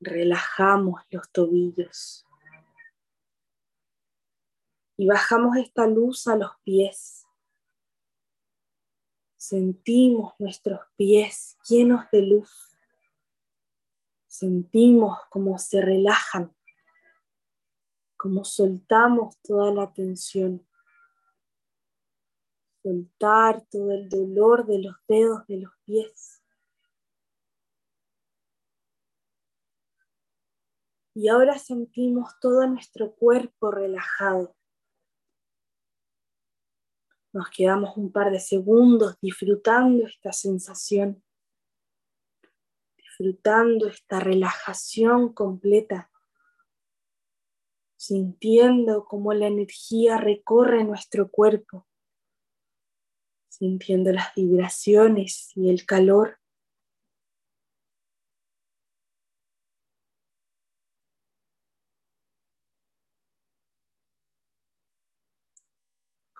relajamos 0.00 1.02
los 1.10 1.30
tobillos 1.30 2.26
y 5.00 5.06
bajamos 5.06 5.56
esta 5.56 5.86
luz 5.86 6.26
a 6.26 6.36
los 6.36 6.50
pies. 6.62 7.26
Sentimos 9.34 10.34
nuestros 10.38 10.78
pies 10.94 11.56
llenos 11.66 12.04
de 12.12 12.20
luz. 12.20 12.76
Sentimos 14.26 15.18
cómo 15.30 15.56
se 15.56 15.80
relajan, 15.80 16.54
cómo 18.18 18.44
soltamos 18.44 19.40
toda 19.40 19.72
la 19.72 19.90
tensión. 19.90 20.68
Soltar 22.82 23.64
todo 23.70 23.92
el 23.92 24.06
dolor 24.06 24.66
de 24.66 24.82
los 24.82 24.96
dedos 25.08 25.46
de 25.46 25.60
los 25.60 25.72
pies. 25.86 26.42
Y 31.14 31.28
ahora 31.28 31.58
sentimos 31.58 32.38
todo 32.38 32.66
nuestro 32.66 33.14
cuerpo 33.14 33.70
relajado. 33.70 34.59
Nos 37.32 37.48
quedamos 37.50 37.96
un 37.96 38.10
par 38.10 38.32
de 38.32 38.40
segundos 38.40 39.16
disfrutando 39.20 40.04
esta 40.04 40.32
sensación, 40.32 41.22
disfrutando 42.96 43.86
esta 43.86 44.18
relajación 44.18 45.32
completa, 45.32 46.10
sintiendo 47.96 49.04
cómo 49.04 49.32
la 49.32 49.46
energía 49.46 50.16
recorre 50.16 50.82
nuestro 50.82 51.30
cuerpo, 51.30 51.86
sintiendo 53.48 54.10
las 54.10 54.34
vibraciones 54.34 55.52
y 55.54 55.70
el 55.70 55.86
calor 55.86 56.39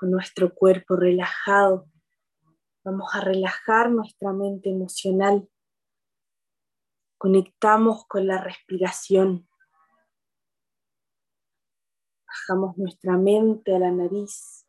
con 0.00 0.10
nuestro 0.10 0.54
cuerpo 0.54 0.96
relajado. 0.96 1.86
Vamos 2.82 3.14
a 3.14 3.20
relajar 3.20 3.90
nuestra 3.90 4.32
mente 4.32 4.70
emocional. 4.70 5.46
Conectamos 7.18 8.06
con 8.06 8.26
la 8.26 8.42
respiración. 8.42 9.46
Bajamos 12.26 12.78
nuestra 12.78 13.18
mente 13.18 13.76
a 13.76 13.78
la 13.78 13.90
nariz 13.90 14.66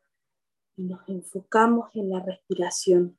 y 0.76 0.84
nos 0.84 1.08
enfocamos 1.08 1.90
en 1.94 2.10
la 2.10 2.20
respiración, 2.20 3.18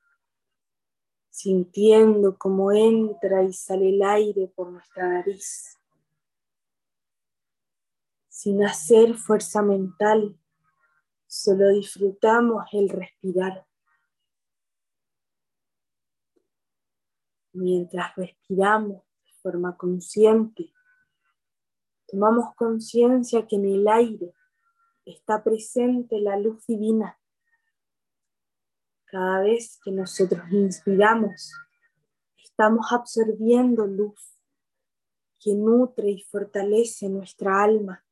sintiendo 1.31 2.37
cómo 2.37 2.72
entra 2.72 3.42
y 3.42 3.55
sale 3.55 3.88
el 3.88 4.03
aire 4.03 4.53
por 4.55 4.70
nuestra 4.70 5.09
nariz, 5.09 5.79
sin 8.29 8.62
hacer 8.64 9.14
fuerza 9.14 9.62
mental, 9.62 10.38
Solo 11.35 11.71
disfrutamos 11.71 12.66
el 12.73 12.90
respirar. 12.90 13.66
Mientras 17.55 18.14
respiramos 18.16 19.03
de 19.25 19.33
forma 19.40 19.75
consciente, 19.79 20.75
tomamos 22.07 22.55
conciencia 22.55 23.47
que 23.47 23.57
en 23.57 23.64
el 23.64 23.88
aire 23.88 24.35
está 25.07 25.42
presente 25.42 26.21
la 26.21 26.37
luz 26.37 26.66
divina. 26.66 27.18
Cada 29.07 29.40
vez 29.40 29.81
que 29.83 29.90
nosotros 29.90 30.42
inspiramos, 30.51 31.51
estamos 32.45 32.92
absorbiendo 32.92 33.87
luz 33.87 34.38
que 35.40 35.55
nutre 35.55 36.11
y 36.11 36.21
fortalece 36.25 37.09
nuestra 37.09 37.64
alma. 37.64 38.05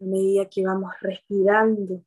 A 0.00 0.04
medida 0.04 0.48
que 0.48 0.64
vamos 0.64 0.92
respirando, 1.00 2.04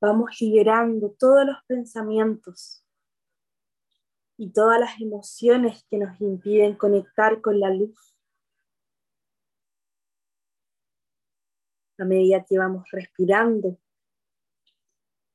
vamos 0.00 0.40
liberando 0.40 1.10
todos 1.18 1.46
los 1.46 1.56
pensamientos 1.66 2.84
y 4.36 4.50
todas 4.52 4.80
las 4.80 5.00
emociones 5.00 5.84
que 5.90 5.98
nos 5.98 6.20
impiden 6.20 6.76
conectar 6.76 7.40
con 7.40 7.60
la 7.60 7.70
luz. 7.70 8.16
A 11.98 12.04
medida 12.04 12.44
que 12.44 12.56
vamos 12.56 12.88
respirando, 12.90 13.78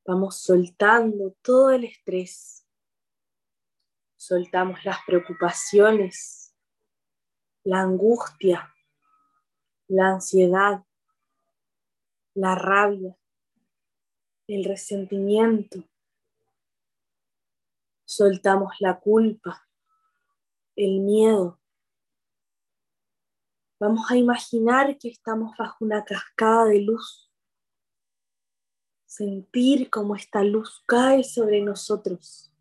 vamos 0.06 0.38
soltando 0.38 1.36
todo 1.42 1.70
el 1.70 1.84
estrés, 1.84 2.66
soltamos 4.16 4.84
las 4.86 4.98
preocupaciones, 5.06 6.56
la 7.64 7.82
angustia, 7.82 8.74
la 9.88 10.14
ansiedad, 10.14 10.84
la 12.36 12.54
rabia, 12.54 13.18
el 14.48 14.66
resentimiento. 14.66 15.84
Soltamos 18.06 18.74
la 18.80 19.00
culpa, 19.00 19.68
el 20.76 21.00
miedo. 21.00 21.60
Vamos 23.80 24.12
a 24.12 24.18
imaginar 24.18 24.98
que 24.98 25.10
estamos 25.10 25.56
bajo 25.58 25.84
una 25.86 26.04
cascada 26.04 26.66
de 26.66 26.82
luz. 26.82 27.32
Sentir 29.06 29.90
cómo 29.90 30.16
esta 30.16 30.44
luz 30.44 30.84
cae 30.86 31.24
sobre 31.24 31.62
nosotros 31.62 32.52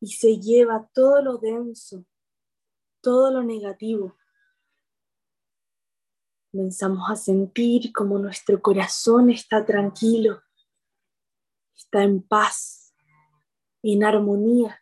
y 0.00 0.12
se 0.12 0.38
lleva 0.38 0.88
todo 0.92 1.20
lo 1.20 1.38
denso, 1.38 2.06
todo 3.00 3.32
lo 3.32 3.42
negativo 3.42 4.16
Comenzamos 6.56 7.10
a 7.10 7.16
sentir 7.16 7.92
como 7.92 8.18
nuestro 8.18 8.62
corazón 8.62 9.28
está 9.28 9.66
tranquilo, 9.66 10.40
está 11.74 12.02
en 12.02 12.22
paz, 12.22 12.94
en 13.82 14.02
armonía. 14.02 14.80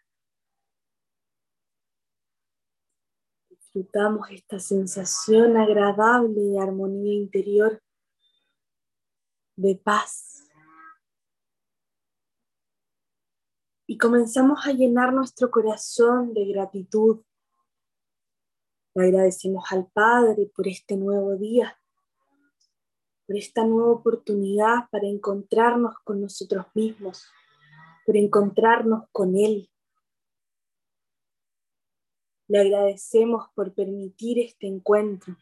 Disfrutamos 3.50 4.30
esta 4.30 4.60
sensación 4.60 5.56
agradable 5.56 6.40
de 6.40 6.60
armonía 6.60 7.12
interior, 7.12 7.82
de 9.56 9.74
paz. 9.74 10.48
Y 13.88 13.98
comenzamos 13.98 14.64
a 14.64 14.70
llenar 14.70 15.12
nuestro 15.12 15.50
corazón 15.50 16.34
de 16.34 16.44
gratitud 16.44 17.24
agradecemos 19.02 19.64
al 19.70 19.86
Padre 19.88 20.50
por 20.54 20.68
este 20.68 20.96
nuevo 20.96 21.36
día, 21.36 21.76
por 23.26 23.36
esta 23.36 23.64
nueva 23.64 23.92
oportunidad 23.92 24.88
para 24.90 25.08
encontrarnos 25.08 25.94
con 26.04 26.20
nosotros 26.20 26.66
mismos, 26.74 27.26
por 28.06 28.16
encontrarnos 28.16 29.08
con 29.10 29.36
Él. 29.36 29.70
Le 32.46 32.60
agradecemos 32.60 33.48
por 33.54 33.74
permitir 33.74 34.38
este 34.38 34.66
encuentro, 34.66 35.36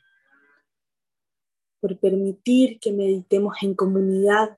por 1.81 1.99
permitir 1.99 2.79
que 2.79 2.93
meditemos 2.93 3.57
en 3.63 3.75
comunidad, 3.75 4.57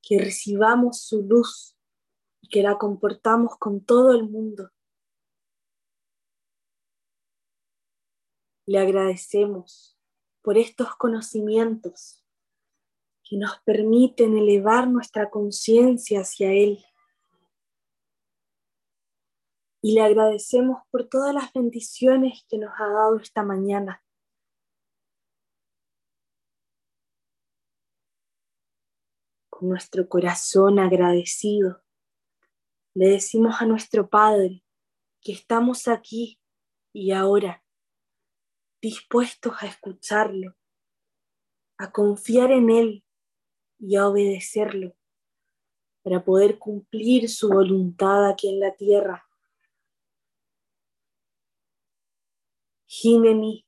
que 0.00 0.18
recibamos 0.18 1.00
su 1.00 1.22
luz 1.22 1.76
y 2.40 2.48
que 2.48 2.62
la 2.62 2.78
comportamos 2.78 3.56
con 3.58 3.84
todo 3.84 4.12
el 4.12 4.22
mundo. 4.28 4.70
Le 8.66 8.78
agradecemos 8.78 9.96
por 10.42 10.58
estos 10.58 10.96
conocimientos 10.96 12.24
que 13.28 13.36
nos 13.36 13.60
permiten 13.62 14.36
elevar 14.36 14.88
nuestra 14.88 15.30
conciencia 15.30 16.20
hacia 16.20 16.52
Él. 16.52 16.84
Y 19.82 19.94
le 19.94 20.02
agradecemos 20.02 20.82
por 20.90 21.08
todas 21.08 21.34
las 21.34 21.52
bendiciones 21.52 22.44
que 22.48 22.58
nos 22.58 22.72
ha 22.78 22.88
dado 22.88 23.16
esta 23.16 23.42
mañana. 23.42 24.04
Con 29.48 29.68
nuestro 29.68 30.08
corazón 30.08 30.78
agradecido, 30.78 31.82
le 32.94 33.08
decimos 33.08 33.60
a 33.60 33.66
nuestro 33.66 34.08
Padre 34.08 34.64
que 35.20 35.32
estamos 35.32 35.88
aquí 35.88 36.40
y 36.92 37.12
ahora 37.12 37.65
dispuestos 38.80 39.54
a 39.60 39.66
escucharlo, 39.66 40.56
a 41.78 41.90
confiar 41.92 42.52
en 42.52 42.70
Él 42.70 43.04
y 43.78 43.96
a 43.96 44.08
obedecerlo 44.08 44.96
para 46.02 46.24
poder 46.24 46.58
cumplir 46.58 47.28
su 47.28 47.48
voluntad 47.48 48.30
aquí 48.30 48.48
en 48.48 48.60
la 48.60 48.74
tierra. 48.76 49.26
Hineni, 52.86 53.66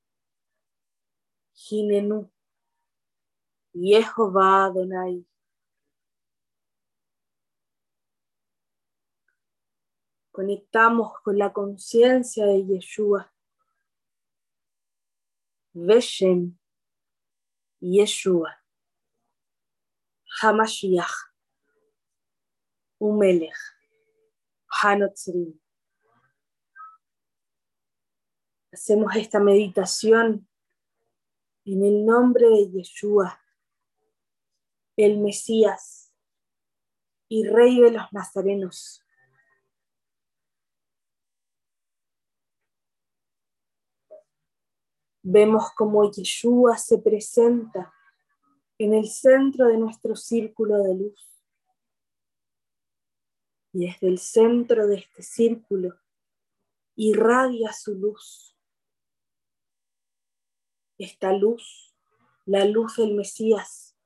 Hinenu, 1.53 2.31
Jehová 3.75 4.67
Adonai. 4.67 5.27
Conectamos 10.31 11.19
con 11.25 11.37
la 11.37 11.53
conciencia 11.53 12.47
de 12.47 12.65
Yeshua. 12.65 13.35
Veshem 15.87 16.55
Yeshua. 17.83 18.51
Hamashiach. 20.43 21.15
Umelech. 23.01 23.55
Hanotzrim. 24.83 25.61
Hacemos 28.73 29.15
esta 29.17 29.41
meditación 29.41 30.49
en 31.65 31.85
el 31.85 32.05
nombre 32.05 32.49
de 32.49 32.71
Yeshua, 32.71 33.41
el 34.97 35.19
Mesías 35.19 36.13
y 37.29 37.47
Rey 37.47 37.81
de 37.81 37.93
los 37.93 38.13
Nazarenos. 38.13 39.05
Vemos 45.23 45.73
cómo 45.77 46.11
Yeshua 46.11 46.79
se 46.79 46.99
presenta 46.99 47.93
en 48.79 48.95
el 48.95 49.09
centro 49.09 49.67
de 49.67 49.77
nuestro 49.77 50.15
círculo 50.15 50.83
de 50.83 50.95
luz. 50.95 51.45
Y 53.73 53.87
desde 53.87 54.09
el 54.09 54.19
centro 54.19 54.87
de 54.87 54.97
este 54.97 55.23
círculo 55.23 55.99
irradia 56.95 57.73
su 57.73 57.95
luz. 57.95 58.57
Esta 60.97 61.33
luz, 61.33 61.95
la 62.45 62.65
luz 62.65 62.97
del 62.97 63.15
Mesías, 63.15 63.97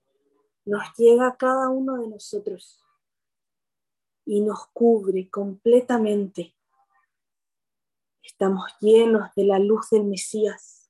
nos 0.64 0.94
llega 0.96 1.28
a 1.28 1.36
cada 1.36 1.68
uno 1.68 2.00
de 2.00 2.08
nosotros 2.08 2.82
y 4.24 4.40
nos 4.40 4.66
cubre 4.68 5.28
completamente. 5.28 6.56
Estamos 8.22 8.70
llenos 8.80 9.34
de 9.34 9.44
la 9.44 9.58
luz 9.58 9.90
del 9.90 10.04
Mesías 10.04 10.81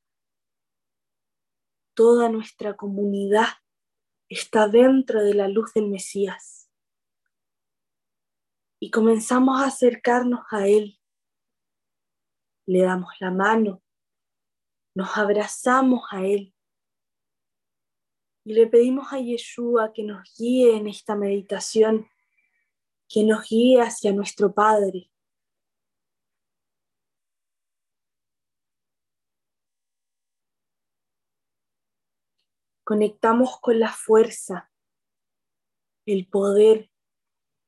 toda 1.94 2.28
nuestra 2.28 2.76
comunidad 2.76 3.48
está 4.28 4.68
dentro 4.68 5.22
de 5.22 5.34
la 5.34 5.48
luz 5.48 5.72
del 5.74 5.88
Mesías. 5.88 6.70
Y 8.80 8.90
comenzamos 8.90 9.60
a 9.60 9.66
acercarnos 9.66 10.40
a 10.50 10.66
Él. 10.66 10.98
Le 12.66 12.82
damos 12.82 13.10
la 13.20 13.30
mano, 13.30 13.82
nos 14.94 15.16
abrazamos 15.16 16.02
a 16.10 16.24
Él 16.24 16.54
y 18.44 18.54
le 18.54 18.66
pedimos 18.66 19.12
a 19.12 19.20
Yeshua 19.20 19.92
que 19.92 20.02
nos 20.02 20.22
guíe 20.36 20.76
en 20.76 20.88
esta 20.88 21.14
meditación, 21.14 22.08
que 23.08 23.22
nos 23.24 23.48
guíe 23.48 23.80
hacia 23.80 24.12
nuestro 24.12 24.52
Padre. 24.52 25.11
Conectamos 32.92 33.58
con 33.58 33.80
la 33.80 33.90
fuerza, 33.90 34.70
el 36.04 36.28
poder 36.28 36.90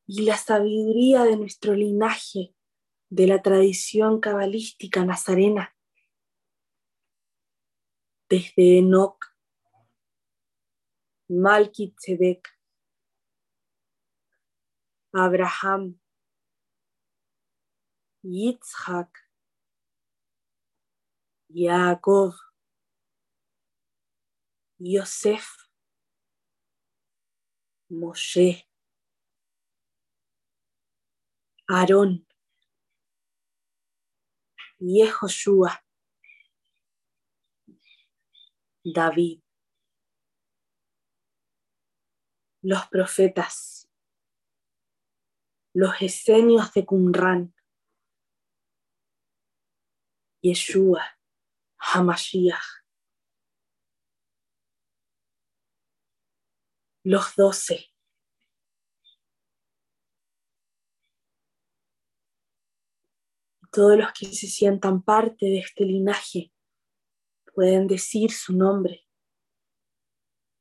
y 0.06 0.26
la 0.26 0.37
sabiduría 0.37 1.24
de 1.24 1.38
nuestro 1.38 1.72
linaje, 1.72 2.54
de 3.08 3.26
la 3.26 3.40
tradición 3.40 4.20
cabalística 4.20 5.02
nazarena. 5.02 5.74
Desde 8.28 8.80
Enoch, 8.80 9.24
Malkitzedek, 11.28 12.46
Abraham, 15.14 15.98
Yitzhak, 18.22 19.08
Jacob, 21.48 22.34
Yosef, 24.78 25.46
Moshe, 27.90 28.66
Aarón, 31.68 32.26
Yehoshua, 34.80 35.82
David, 38.84 39.40
los 42.62 42.87
profetas, 42.88 43.88
los 45.74 46.00
esenios 46.02 46.72
de 46.74 46.84
Qumran, 46.84 47.54
Yeshua, 50.42 51.18
Hamashiach, 51.78 52.84
los 57.05 57.37
doce. 57.37 57.90
Todos 63.71 63.99
los 63.99 64.12
que 64.12 64.27
se 64.27 64.47
sientan 64.47 65.03
parte 65.03 65.47
de 65.47 65.59
este 65.59 65.85
linaje 65.85 66.53
pueden 67.55 67.87
decir 67.87 68.33
su 68.33 68.57
nombre, 68.57 69.07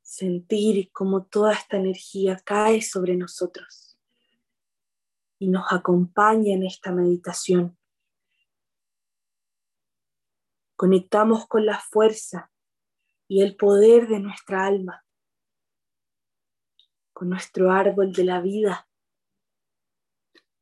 sentir 0.02 0.92
como 0.92 1.24
toda 1.24 1.54
esta 1.54 1.78
energía 1.78 2.36
cae 2.44 2.82
sobre 2.82 3.16
nosotros 3.16 3.98
y 5.38 5.48
nos 5.48 5.72
acompaña 5.72 6.52
en 6.52 6.64
esta 6.64 6.92
meditación. 6.92 7.78
Conectamos 10.76 11.46
con 11.46 11.64
la 11.64 11.80
fuerza 11.80 12.52
y 13.28 13.42
el 13.42 13.56
poder 13.56 14.08
de 14.08 14.20
nuestra 14.20 14.66
alma 14.66 15.03
con 17.14 17.30
nuestro 17.30 17.70
árbol 17.70 18.12
de 18.12 18.24
la 18.24 18.40
vida, 18.40 18.88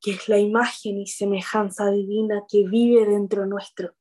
que 0.00 0.12
es 0.12 0.28
la 0.28 0.38
imagen 0.38 0.98
y 0.98 1.06
semejanza 1.06 1.90
divina 1.90 2.44
que 2.48 2.68
vive 2.68 3.06
dentro 3.06 3.46
nuestro. 3.46 3.96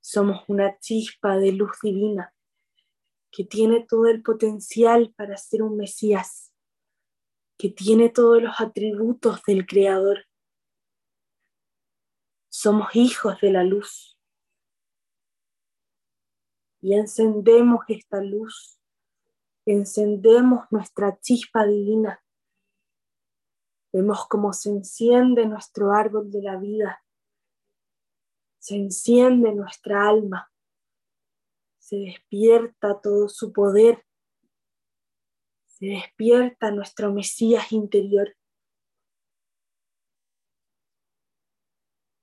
Somos 0.00 0.44
una 0.48 0.78
chispa 0.78 1.36
de 1.36 1.52
luz 1.52 1.72
divina 1.82 2.32
que 3.30 3.44
tiene 3.44 3.84
todo 3.88 4.06
el 4.06 4.22
potencial 4.22 5.12
para 5.16 5.36
ser 5.36 5.62
un 5.62 5.76
Mesías, 5.76 6.52
que 7.58 7.70
tiene 7.70 8.08
todos 8.08 8.42
los 8.42 8.60
atributos 8.60 9.42
del 9.46 9.66
Creador. 9.66 10.26
Somos 12.48 12.94
hijos 12.94 13.40
de 13.40 13.52
la 13.52 13.64
luz 13.64 14.16
y 16.80 16.94
encendemos 16.94 17.84
esta 17.88 18.20
luz 18.20 18.79
encendemos 19.72 20.66
nuestra 20.70 21.18
chispa 21.20 21.64
divina. 21.64 22.22
Vemos 23.92 24.26
cómo 24.28 24.52
se 24.52 24.70
enciende 24.70 25.46
nuestro 25.46 25.92
árbol 25.92 26.30
de 26.30 26.42
la 26.42 26.56
vida, 26.56 27.04
se 28.58 28.76
enciende 28.76 29.52
nuestra 29.52 30.08
alma, 30.08 30.52
se 31.78 31.96
despierta 31.96 33.00
todo 33.00 33.28
su 33.28 33.52
poder, 33.52 34.06
se 35.66 35.86
despierta 35.86 36.70
nuestro 36.70 37.12
Mesías 37.12 37.72
interior. 37.72 38.36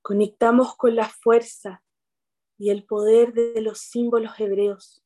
Conectamos 0.00 0.74
con 0.76 0.96
la 0.96 1.08
fuerza 1.08 1.84
y 2.56 2.70
el 2.70 2.86
poder 2.86 3.34
de 3.34 3.60
los 3.60 3.78
símbolos 3.78 4.40
hebreos 4.40 5.04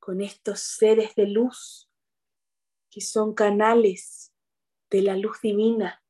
con 0.00 0.22
estos 0.22 0.60
seres 0.60 1.14
de 1.14 1.26
luz 1.26 1.88
que 2.90 3.00
son 3.00 3.34
canales 3.34 4.34
de 4.90 5.02
la 5.02 5.16
luz 5.16 5.40
divina, 5.40 6.02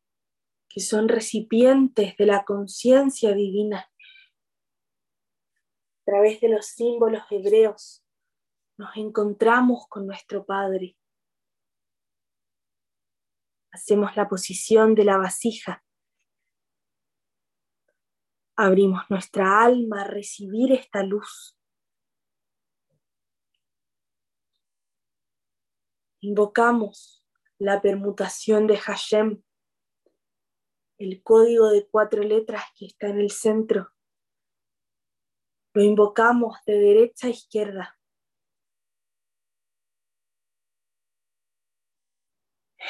que 0.68 0.80
son 0.80 1.08
recipientes 1.08 2.16
de 2.16 2.26
la 2.26 2.44
conciencia 2.44 3.34
divina. 3.34 3.90
A 6.00 6.04
través 6.06 6.40
de 6.40 6.48
los 6.48 6.66
símbolos 6.66 7.22
hebreos 7.30 8.02
nos 8.78 8.96
encontramos 8.96 9.86
con 9.88 10.06
nuestro 10.06 10.46
Padre. 10.46 10.96
Hacemos 13.72 14.16
la 14.16 14.28
posición 14.28 14.94
de 14.94 15.04
la 15.04 15.18
vasija. 15.18 15.84
Abrimos 18.56 19.02
nuestra 19.10 19.62
alma 19.62 20.02
a 20.02 20.04
recibir 20.04 20.72
esta 20.72 21.02
luz 21.02 21.59
Invocamos 26.20 27.24
la 27.58 27.80
permutación 27.80 28.66
de 28.66 28.76
Hashem, 28.76 29.42
el 30.98 31.22
código 31.22 31.70
de 31.70 31.88
cuatro 31.88 32.22
letras 32.22 32.64
que 32.76 32.86
está 32.86 33.08
en 33.08 33.20
el 33.20 33.30
centro. 33.30 33.90
Lo 35.72 35.82
invocamos 35.82 36.58
de 36.66 36.78
derecha 36.78 37.28
a 37.28 37.30
izquierda. 37.30 37.98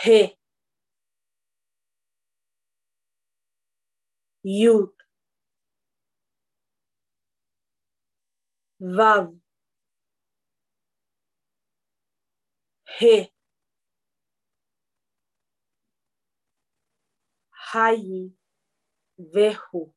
G, 0.03 0.37
Yud, 4.43 4.93
Vav, 8.79 9.40
He, 12.99 13.33
Hayi, 17.73 18.37
Vehu. 19.17 19.95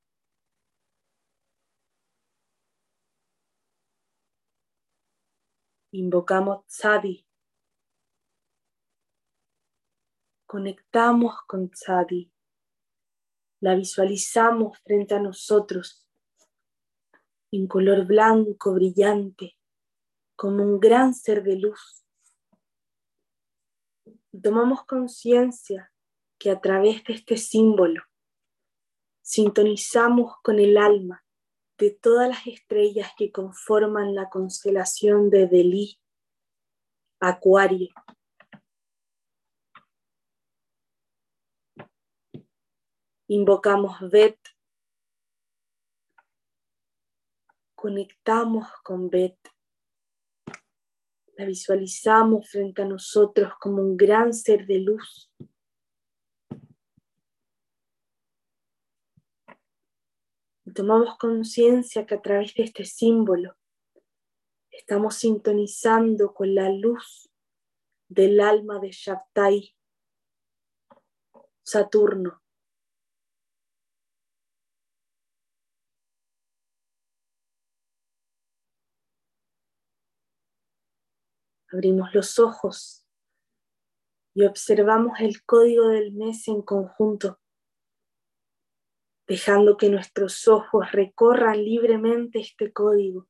Invocamos 5.91 6.65
Tzadi. 6.67 7.25
Conectamos 10.45 11.33
con 11.47 11.69
Tzadi. 11.71 12.31
La 13.61 13.75
visualizamos 13.75 14.77
frente 14.83 15.15
a 15.15 15.19
nosotros 15.19 16.07
en 17.51 17.67
color 17.67 18.05
blanco 18.05 18.73
brillante, 18.73 19.57
como 20.35 20.63
un 20.63 20.79
gran 20.79 21.13
ser 21.13 21.43
de 21.43 21.55
luz. 21.55 22.02
Tomamos 24.41 24.83
conciencia 24.85 25.91
que 26.39 26.49
a 26.49 26.59
través 26.59 27.03
de 27.03 27.13
este 27.13 27.37
símbolo 27.37 28.01
sintonizamos 29.21 30.33
con 30.41 30.59
el 30.59 30.75
alma 30.77 31.23
de 31.77 31.91
todas 31.91 32.27
las 32.27 32.47
estrellas 32.47 33.11
que 33.15 33.31
conforman 33.31 34.15
la 34.15 34.29
constelación 34.29 35.29
de 35.29 35.47
Delí, 35.47 35.99
Acuario. 37.19 37.93
Invocamos 43.27 43.99
Bet, 44.09 44.39
conectamos 47.75 48.67
con 48.83 49.09
Bet, 49.09 49.52
la 51.35 51.45
visualizamos 51.45 52.49
frente 52.49 52.81
a 52.81 52.85
nosotros 52.85 53.53
como 53.59 53.81
un 53.81 53.97
gran 53.97 54.33
ser 54.33 54.65
de 54.65 54.79
luz 54.79 55.31
tomamos 60.73 61.17
conciencia 61.17 62.05
que 62.05 62.15
a 62.15 62.21
través 62.21 62.53
de 62.55 62.63
este 62.63 62.85
símbolo 62.85 63.55
estamos 64.71 65.15
sintonizando 65.15 66.33
con 66.33 66.55
la 66.55 66.69
luz 66.69 67.29
del 68.09 68.39
alma 68.41 68.79
de 68.79 68.91
Shabtai, 68.91 69.75
Saturno. 71.63 72.42
Abrimos 81.73 82.13
los 82.13 82.39
ojos 82.39 83.05
y 84.33 84.45
observamos 84.45 85.19
el 85.19 85.43
código 85.43 85.87
del 85.87 86.13
mes 86.13 86.47
en 86.47 86.61
conjunto 86.61 87.41
dejando 89.27 89.77
que 89.77 89.89
nuestros 89.89 90.47
ojos 90.47 90.91
recorran 90.91 91.63
libremente 91.63 92.39
este 92.39 92.71
código. 92.71 93.27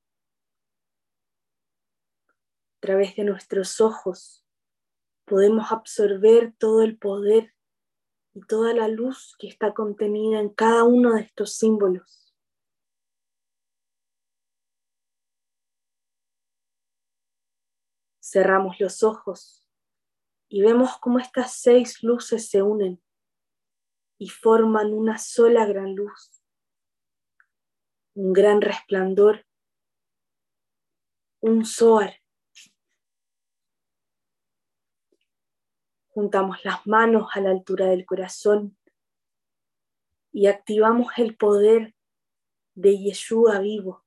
A 2.28 2.80
través 2.82 3.16
de 3.16 3.24
nuestros 3.24 3.80
ojos 3.80 4.46
podemos 5.26 5.72
absorber 5.72 6.54
todo 6.58 6.82
el 6.82 6.98
poder 6.98 7.54
y 8.34 8.42
toda 8.42 8.74
la 8.74 8.88
luz 8.88 9.36
que 9.40 9.48
está 9.48 9.74
contenida 9.74 10.40
en 10.40 10.50
cada 10.50 10.84
uno 10.84 11.14
de 11.14 11.22
estos 11.22 11.54
símbolos. 11.54 12.23
Cerramos 18.34 18.80
los 18.80 19.04
ojos 19.04 19.64
y 20.50 20.64
vemos 20.64 20.98
cómo 20.98 21.20
estas 21.20 21.54
seis 21.54 22.02
luces 22.02 22.50
se 22.50 22.64
unen 22.64 23.00
y 24.18 24.28
forman 24.30 24.92
una 24.92 25.20
sola 25.20 25.68
gran 25.68 25.94
luz, 25.94 26.42
un 28.16 28.34
gran 28.34 28.60
resplandor, 28.62 29.46
un 31.42 31.64
soar. 31.64 32.20
Juntamos 36.08 36.66
las 36.66 36.88
manos 36.88 37.30
a 37.36 37.40
la 37.40 37.52
altura 37.52 37.86
del 37.86 38.04
corazón 38.04 38.76
y 40.32 40.48
activamos 40.48 41.14
el 41.18 41.38
poder 41.38 41.94
de 42.74 42.98
Yeshua 42.98 43.60
vivo. 43.60 44.03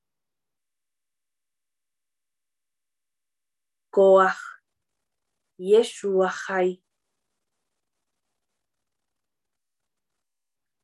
Koach, 3.96 4.36
Yeshua 5.58 6.30
Hai. 6.30 6.84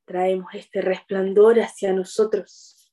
Traemos 0.06 0.54
este 0.54 0.80
resplandor 0.80 1.60
hacia 1.60 1.92
nosotros. 1.92 2.90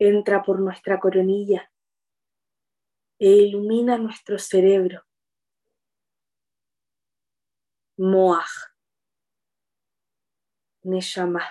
Entra 0.00 0.42
por 0.42 0.58
nuestra 0.58 0.98
coronilla 0.98 1.70
e 3.20 3.28
ilumina 3.28 3.98
nuestro 3.98 4.36
cerebro. 4.36 5.06
Moaj. 7.98 8.50
Neshama. 10.82 11.44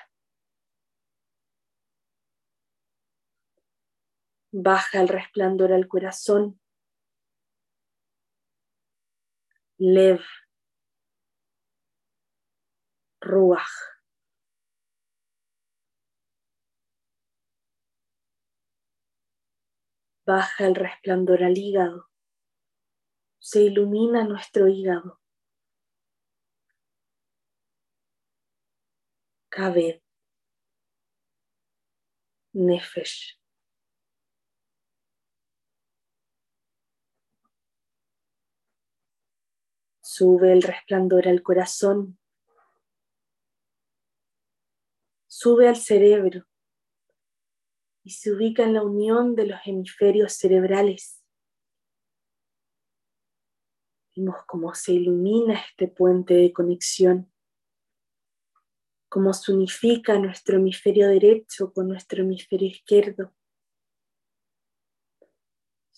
Baja 4.52 5.00
el 5.00 5.08
resplandor 5.08 5.72
al 5.72 5.88
corazón. 5.88 6.61
Lev. 9.84 10.22
Ruach. 13.20 13.92
baja 20.26 20.66
el 20.66 20.76
resplandor 20.76 21.44
al 21.44 21.58
hígado, 21.58 22.10
se 23.40 23.64
ilumina 23.64 24.24
nuestro 24.24 24.68
hígado. 24.68 25.20
Kabed, 29.50 30.02
Nefesh. 32.54 33.41
Sube 40.14 40.52
el 40.52 40.62
resplandor 40.62 41.30
al 41.30 41.42
corazón. 41.42 42.20
Sube 45.26 45.70
al 45.70 45.78
cerebro 45.78 46.46
y 48.04 48.10
se 48.10 48.34
ubica 48.34 48.64
en 48.64 48.74
la 48.74 48.84
unión 48.84 49.36
de 49.36 49.46
los 49.46 49.62
hemisferios 49.64 50.34
cerebrales. 50.34 51.24
Vemos 54.14 54.36
cómo 54.48 54.76
se 54.76 54.92
ilumina 54.92 55.54
este 55.54 55.88
puente 55.88 56.34
de 56.34 56.52
conexión, 56.52 57.32
cómo 59.08 59.32
se 59.32 59.54
unifica 59.54 60.20
nuestro 60.20 60.58
hemisferio 60.58 61.08
derecho 61.08 61.72
con 61.72 61.88
nuestro 61.88 62.24
hemisferio 62.24 62.68
izquierdo. 62.68 63.34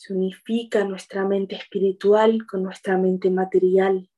Se 0.06 0.12
unifica 0.12 0.84
nuestra 0.84 1.26
mente 1.26 1.56
espiritual 1.56 2.46
con 2.46 2.62
nuestra 2.62 2.98
mente 2.98 3.30
material. 3.30 4.12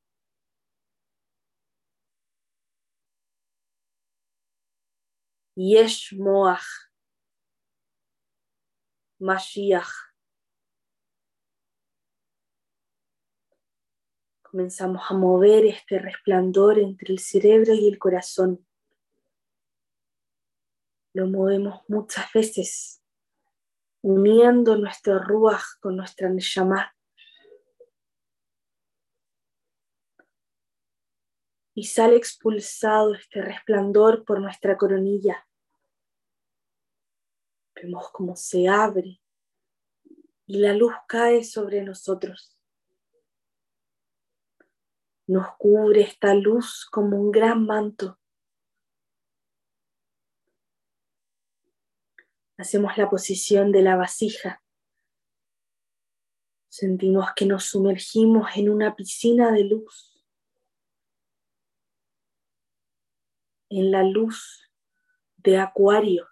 Yesh 5.55 6.15
Moach 6.17 6.65
Mashiach. 9.19 9.91
Comenzamos 14.41 15.03
a 15.07 15.13
mover 15.13 15.67
este 15.67 15.99
resplandor 15.99 16.79
entre 16.79 17.13
el 17.13 17.19
cerebro 17.19 17.75
y 17.75 17.87
el 17.87 17.99
corazón. 17.99 18.65
Lo 21.13 21.27
movemos 21.27 21.83
muchas 21.87 22.33
veces, 22.33 23.04
uniendo 24.05 24.77
nuestro 24.77 25.17
ruach 25.17 25.79
con 25.79 25.95
nuestra 25.95 26.29
neshama. 26.29 26.95
Y 31.73 31.85
sale 31.85 32.15
expulsado 32.15 33.15
este 33.15 33.41
resplandor 33.41 34.23
por 34.23 34.39
nuestra 34.39 34.77
coronilla. 34.77 35.47
Vemos 37.73 38.11
cómo 38.11 38.35
se 38.35 38.67
abre 38.67 39.19
y 40.45 40.59
la 40.59 40.73
luz 40.73 40.93
cae 41.07 41.43
sobre 41.43 41.81
nosotros. 41.81 42.55
Nos 45.25 45.47
cubre 45.57 46.01
esta 46.01 46.35
luz 46.35 46.85
como 46.91 47.19
un 47.19 47.31
gran 47.31 47.65
manto. 47.65 48.19
Hacemos 52.57 52.97
la 52.97 53.09
posición 53.09 53.73
de 53.73 53.81
la 53.81 53.97
vasija. 53.97 54.63
Sentimos 56.69 57.27
que 57.35 57.45
nos 57.45 57.65
sumergimos 57.65 58.49
en 58.55 58.69
una 58.69 58.95
piscina 58.95 59.51
de 59.51 59.65
luz. 59.65 60.23
En 63.69 63.91
la 63.91 64.03
luz 64.03 64.71
de 65.35 65.57
acuario. 65.57 66.29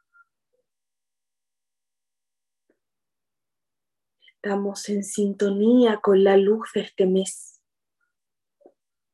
Estamos 4.22 4.88
en 4.88 5.04
sintonía 5.04 6.00
con 6.02 6.24
la 6.24 6.38
luz 6.38 6.70
de 6.74 6.82
este 6.82 7.06
mes. 7.06 7.62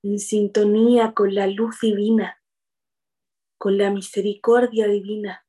En 0.03 0.19
sintonía 0.19 1.13
con 1.13 1.33
la 1.33 1.47
luz 1.47 1.79
divina. 1.81 2.39
Con 3.57 3.79
la 3.79 3.89
misericordia 3.89 4.87
divina 4.87 5.43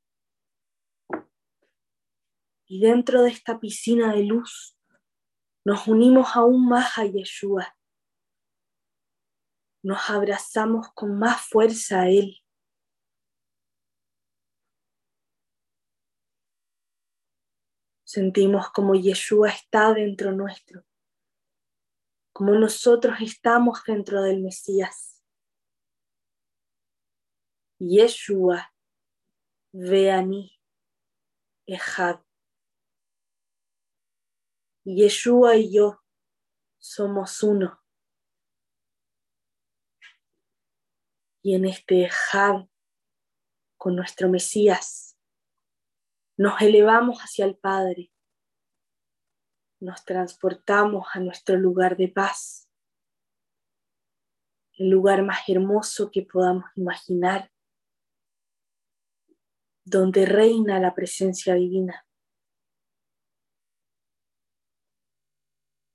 y 2.71 2.79
dentro 2.79 3.23
de 3.23 3.31
esta 3.31 3.59
piscina 3.59 4.13
de 4.15 4.23
luz 4.23 4.77
nos 5.65 5.89
unimos 5.89 6.37
aún 6.37 6.69
más 6.69 6.97
a 6.97 7.03
Yeshua. 7.03 7.77
Nos 9.83 10.09
abrazamos 10.09 10.87
con 10.93 11.19
más 11.19 11.41
fuerza 11.41 12.03
a 12.03 12.09
Él. 12.09 12.41
Sentimos 18.05 18.69
como 18.69 18.95
Yeshua 18.95 19.49
está 19.49 19.93
dentro 19.93 20.31
nuestro, 20.31 20.85
como 22.31 22.53
nosotros 22.53 23.17
estamos 23.19 23.83
dentro 23.85 24.21
del 24.21 24.41
Mesías. 24.41 25.21
Yeshua, 27.79 28.73
Veani, 29.73 30.57
Ejad. 31.67 32.21
Yeshua 34.83 35.57
y 35.57 35.73
yo 35.73 36.01
somos 36.79 37.43
uno. 37.43 37.79
Y 41.43 41.55
en 41.55 41.65
este 41.65 42.09
Had 42.31 42.67
con 43.77 43.95
nuestro 43.95 44.29
Mesías 44.29 45.17
nos 46.37 46.59
elevamos 46.61 47.19
hacia 47.19 47.45
el 47.45 47.55
Padre, 47.55 48.11
nos 49.79 50.03
transportamos 50.05 51.07
a 51.13 51.19
nuestro 51.19 51.57
lugar 51.57 51.97
de 51.97 52.07
paz, 52.07 52.67
el 54.73 54.89
lugar 54.89 55.23
más 55.23 55.47
hermoso 55.47 56.09
que 56.09 56.23
podamos 56.23 56.65
imaginar, 56.75 57.51
donde 59.83 60.25
reina 60.25 60.79
la 60.79 60.95
presencia 60.95 61.53
divina. 61.53 62.07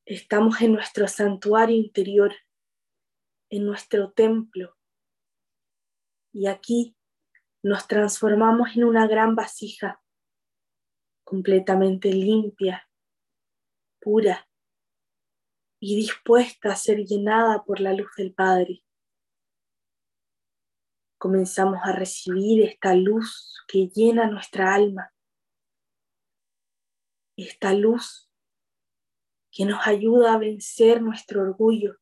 Estamos 0.09 0.61
en 0.61 0.73
nuestro 0.73 1.09
santuario 1.09 1.77
interior, 1.77 2.33
en 3.51 3.67
nuestro 3.67 4.13
templo. 4.13 4.79
Y 6.33 6.47
aquí 6.47 6.97
nos 7.61 7.89
transformamos 7.89 8.77
en 8.77 8.85
una 8.85 9.09
gran 9.09 9.35
vasija, 9.35 10.01
completamente 11.25 12.13
limpia, 12.13 12.89
pura 14.01 14.49
y 15.81 15.97
dispuesta 15.97 16.71
a 16.71 16.77
ser 16.77 16.99
llenada 16.99 17.65
por 17.65 17.81
la 17.81 17.93
luz 17.93 18.11
del 18.17 18.33
Padre. 18.33 18.85
Comenzamos 21.19 21.81
a 21.83 21.91
recibir 21.91 22.63
esta 22.63 22.95
luz 22.95 23.61
que 23.67 23.89
llena 23.89 24.31
nuestra 24.31 24.73
alma, 24.73 25.13
esta 27.37 27.75
luz 27.75 28.26
que 29.57 29.65
nos 29.65 29.87
ayuda 29.87 30.35
a 30.35 30.39
vencer 30.39 31.01
nuestro 31.01 31.41
orgullo, 31.41 31.99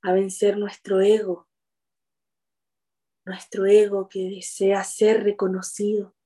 a 0.00 0.14
vencer 0.14 0.56
nuestro 0.56 1.02
ego, 1.02 1.46
nuestro 3.26 3.66
ego 3.66 4.08
que 4.08 4.30
desea 4.30 4.82
ser 4.82 5.24
reconocido, 5.24 6.16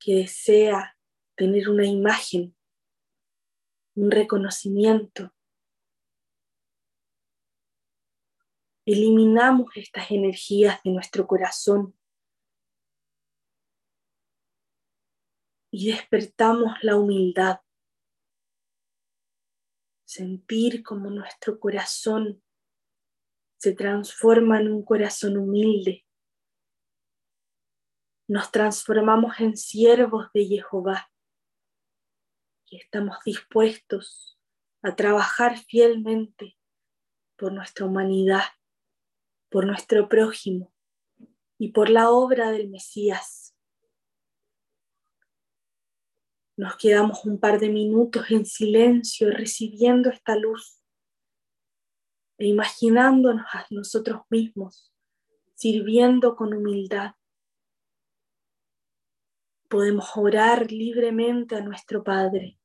que 0.00 0.14
desea 0.14 0.96
tener 1.36 1.68
una 1.68 1.84
imagen, 1.84 2.56
un 3.94 4.10
reconocimiento. 4.10 5.34
Eliminamos 8.86 9.70
estas 9.76 10.10
energías 10.10 10.82
de 10.82 10.92
nuestro 10.92 11.26
corazón 11.26 11.94
y 15.70 15.92
despertamos 15.92 16.72
la 16.80 16.96
humildad 16.96 17.60
sentir 20.12 20.82
como 20.82 21.10
nuestro 21.10 21.58
corazón 21.58 22.42
se 23.58 23.72
transforma 23.72 24.60
en 24.60 24.70
un 24.70 24.84
corazón 24.84 25.38
humilde. 25.38 26.04
Nos 28.28 28.50
transformamos 28.50 29.40
en 29.40 29.56
siervos 29.56 30.26
de 30.34 30.44
Jehová 30.46 31.10
y 32.66 32.76
estamos 32.76 33.16
dispuestos 33.24 34.38
a 34.82 34.94
trabajar 34.96 35.58
fielmente 35.58 36.58
por 37.36 37.52
nuestra 37.52 37.86
humanidad, 37.86 38.44
por 39.50 39.66
nuestro 39.66 40.08
prójimo 40.08 40.74
y 41.58 41.72
por 41.72 41.88
la 41.88 42.10
obra 42.10 42.50
del 42.50 42.68
Mesías 42.68 43.41
Nos 46.62 46.76
quedamos 46.76 47.24
un 47.24 47.40
par 47.40 47.58
de 47.58 47.68
minutos 47.68 48.30
en 48.30 48.46
silencio 48.46 49.32
recibiendo 49.32 50.10
esta 50.10 50.36
luz 50.36 50.80
e 52.38 52.46
imaginándonos 52.46 53.44
a 53.52 53.66
nosotros 53.70 54.22
mismos 54.30 54.94
sirviendo 55.56 56.36
con 56.36 56.54
humildad. 56.54 57.16
Podemos 59.68 60.16
orar 60.16 60.70
libremente 60.70 61.56
a 61.56 61.62
nuestro 61.62 62.04
Padre. 62.04 62.60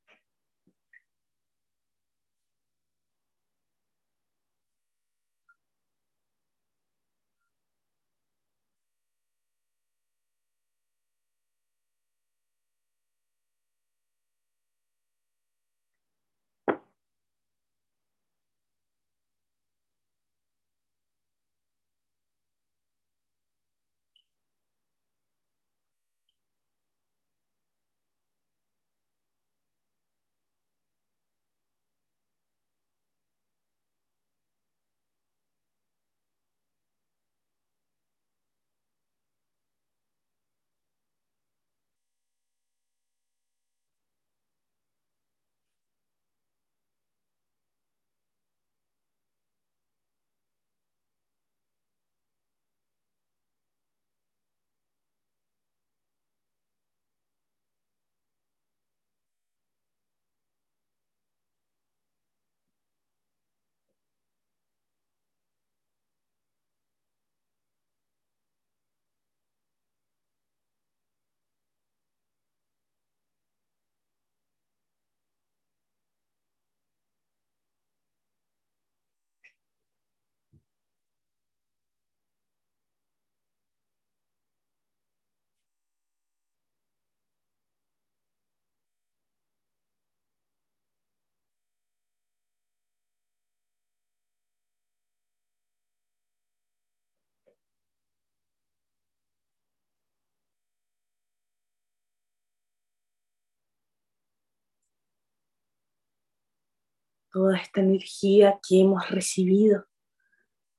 Toda 107.31 107.57
esta 107.57 107.81
energía 107.81 108.59
que 108.67 108.81
hemos 108.81 109.09
recibido, 109.09 109.85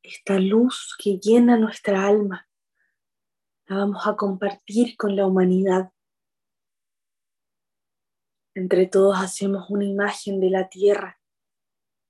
esta 0.03 0.39
luz 0.39 0.97
que 0.99 1.19
llena 1.19 1.57
nuestra 1.57 2.07
alma, 2.07 2.49
la 3.67 3.77
vamos 3.77 4.07
a 4.07 4.17
compartir 4.17 4.97
con 4.97 5.15
la 5.15 5.27
humanidad. 5.27 5.93
Entre 8.55 8.87
todos 8.87 9.19
hacemos 9.19 9.69
una 9.69 9.85
imagen 9.85 10.41
de 10.41 10.51
la 10.51 10.69
tierra 10.69 11.21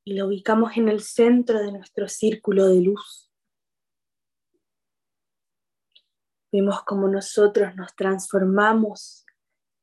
y 0.05 0.15
la 0.15 0.25
ubicamos 0.25 0.77
en 0.77 0.89
el 0.89 1.03
centro 1.03 1.59
de 1.59 1.73
nuestro 1.73 2.09
círculo 2.09 2.69
de 2.69 2.81
luz. 2.81 3.31
Vemos 6.51 6.83
como 6.85 7.09
nosotros 7.09 7.77
nos 7.77 7.95
transformamos 7.95 9.27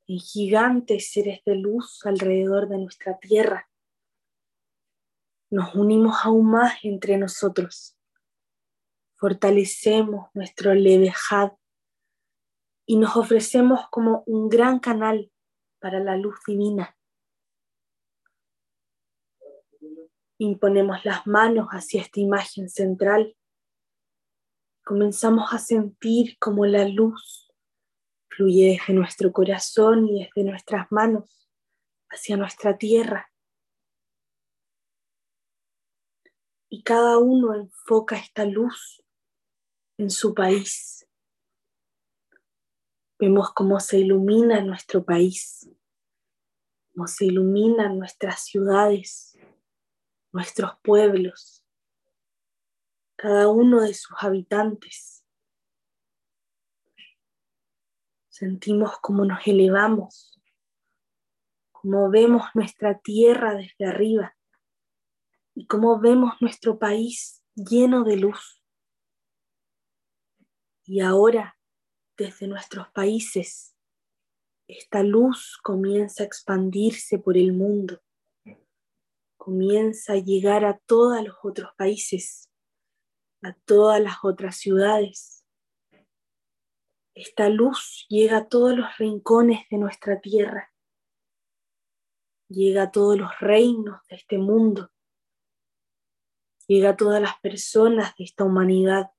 en 0.08 0.18
gigantes 0.18 1.12
seres 1.12 1.42
de 1.46 1.56
luz 1.56 2.04
alrededor 2.06 2.68
de 2.68 2.80
nuestra 2.80 3.20
tierra. 3.20 3.70
Nos 5.56 5.74
unimos 5.74 6.18
aún 6.26 6.52
más 6.52 6.74
entre 6.84 7.18
nosotros. 7.18 7.98
Fortalecemos 9.16 10.28
nuestro 10.34 10.74
levejad 10.74 11.54
y 12.86 12.98
nos 12.98 13.16
ofrecemos 13.16 13.88
como 13.90 14.26
un 14.26 14.50
gran 14.50 14.80
canal 14.80 15.32
para 15.80 16.02
la 16.02 16.18
luz 16.18 16.36
divina. 16.46 16.98
Imponemos 20.40 21.06
las 21.06 21.26
manos 21.26 21.70
hacia 21.70 22.02
esta 22.02 22.20
imagen 22.20 22.68
central. 22.68 23.38
Comenzamos 24.84 25.54
a 25.54 25.58
sentir 25.58 26.38
como 26.38 26.66
la 26.66 26.86
luz 26.86 27.50
fluye 28.28 28.78
desde 28.78 28.94
nuestro 28.94 29.32
corazón 29.32 30.06
y 30.10 30.26
desde 30.26 30.44
nuestras 30.44 30.92
manos 30.92 31.50
hacia 32.10 32.36
nuestra 32.36 32.78
tierra. 32.78 33.32
Y 36.76 36.84
cada 36.84 37.20
uno 37.20 37.56
enfoca 37.56 38.18
esta 38.18 38.44
luz 38.44 39.02
en 39.98 40.10
su 40.10 40.34
país. 40.34 41.08
Vemos 43.18 43.54
cómo 43.54 43.80
se 43.80 44.00
ilumina 44.00 44.60
nuestro 44.60 45.06
país, 45.06 45.72
cómo 46.92 47.08
se 47.08 47.28
iluminan 47.28 47.98
nuestras 47.98 48.44
ciudades, 48.44 49.40
nuestros 50.34 50.78
pueblos, 50.84 51.66
cada 53.16 53.48
uno 53.48 53.80
de 53.80 53.94
sus 53.94 54.18
habitantes. 54.20 55.26
Sentimos 58.28 59.00
cómo 59.00 59.24
nos 59.24 59.48
elevamos, 59.48 60.42
cómo 61.72 62.10
vemos 62.10 62.44
nuestra 62.54 63.00
tierra 63.00 63.54
desde 63.54 63.86
arriba 63.86 64.35
y 65.56 65.66
cómo 65.68 66.00
vemos 66.00 66.34
nuestro 66.42 66.78
país 66.78 67.44
lleno 67.56 68.04
de 68.04 68.18
luz. 68.18 68.62
Y 70.84 71.00
ahora, 71.00 71.58
desde 72.18 72.48
nuestros 72.48 72.90
países, 72.92 73.76
esta 74.68 75.02
luz 75.02 75.58
comienza 75.64 76.24
a 76.24 76.26
expandirse 76.28 77.18
por 77.18 77.38
el 77.38 77.54
mundo, 77.54 78.02
comienza 79.38 80.14
a 80.14 80.18
llegar 80.18 80.66
a 80.66 80.78
todos 80.78 81.24
los 81.24 81.38
otros 81.44 81.72
países, 81.78 82.52
a 83.42 83.54
todas 83.66 84.02
las 84.02 84.18
otras 84.24 84.58
ciudades, 84.58 85.36
esta 87.16 87.48
luz 87.48 88.06
llega 88.10 88.38
a 88.40 88.48
todos 88.50 88.76
los 88.76 88.98
rincones 88.98 89.62
de 89.72 89.78
nuestra 89.78 90.20
tierra, 90.20 90.74
llega 92.50 92.84
a 92.84 92.92
todos 92.92 93.18
los 93.18 93.40
reinos 93.40 94.02
de 94.10 94.18
este 94.18 94.38
mundo, 94.38 94.92
llega 96.68 96.90
a 96.90 96.98
todas 96.98 97.22
las 97.22 97.40
personas 97.40 98.16
de 98.18 98.26
esta 98.26 98.44
humanidad. 98.44 99.12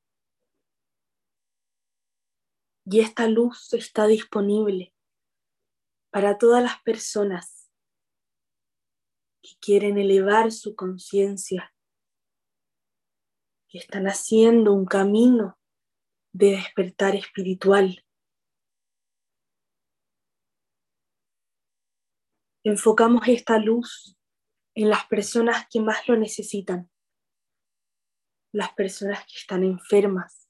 Y 2.84 3.00
esta 3.00 3.28
luz 3.28 3.72
está 3.72 4.06
disponible 4.06 4.94
para 6.10 6.38
todas 6.38 6.62
las 6.62 6.80
personas 6.82 7.70
que 9.42 9.50
quieren 9.60 9.98
elevar 9.98 10.52
su 10.52 10.74
conciencia, 10.74 11.74
que 13.68 13.78
están 13.78 14.06
haciendo 14.06 14.72
un 14.72 14.86
camino 14.86 15.58
de 16.32 16.52
despertar 16.52 17.16
espiritual. 17.16 18.04
Enfocamos 22.64 23.28
esta 23.28 23.58
luz 23.58 24.16
en 24.74 24.90
las 24.90 25.06
personas 25.06 25.66
que 25.70 25.80
más 25.80 26.06
lo 26.08 26.16
necesitan, 26.16 26.90
las 28.56 28.72
personas 28.72 29.20
que 29.26 29.36
están 29.36 29.64
enfermas, 29.64 30.48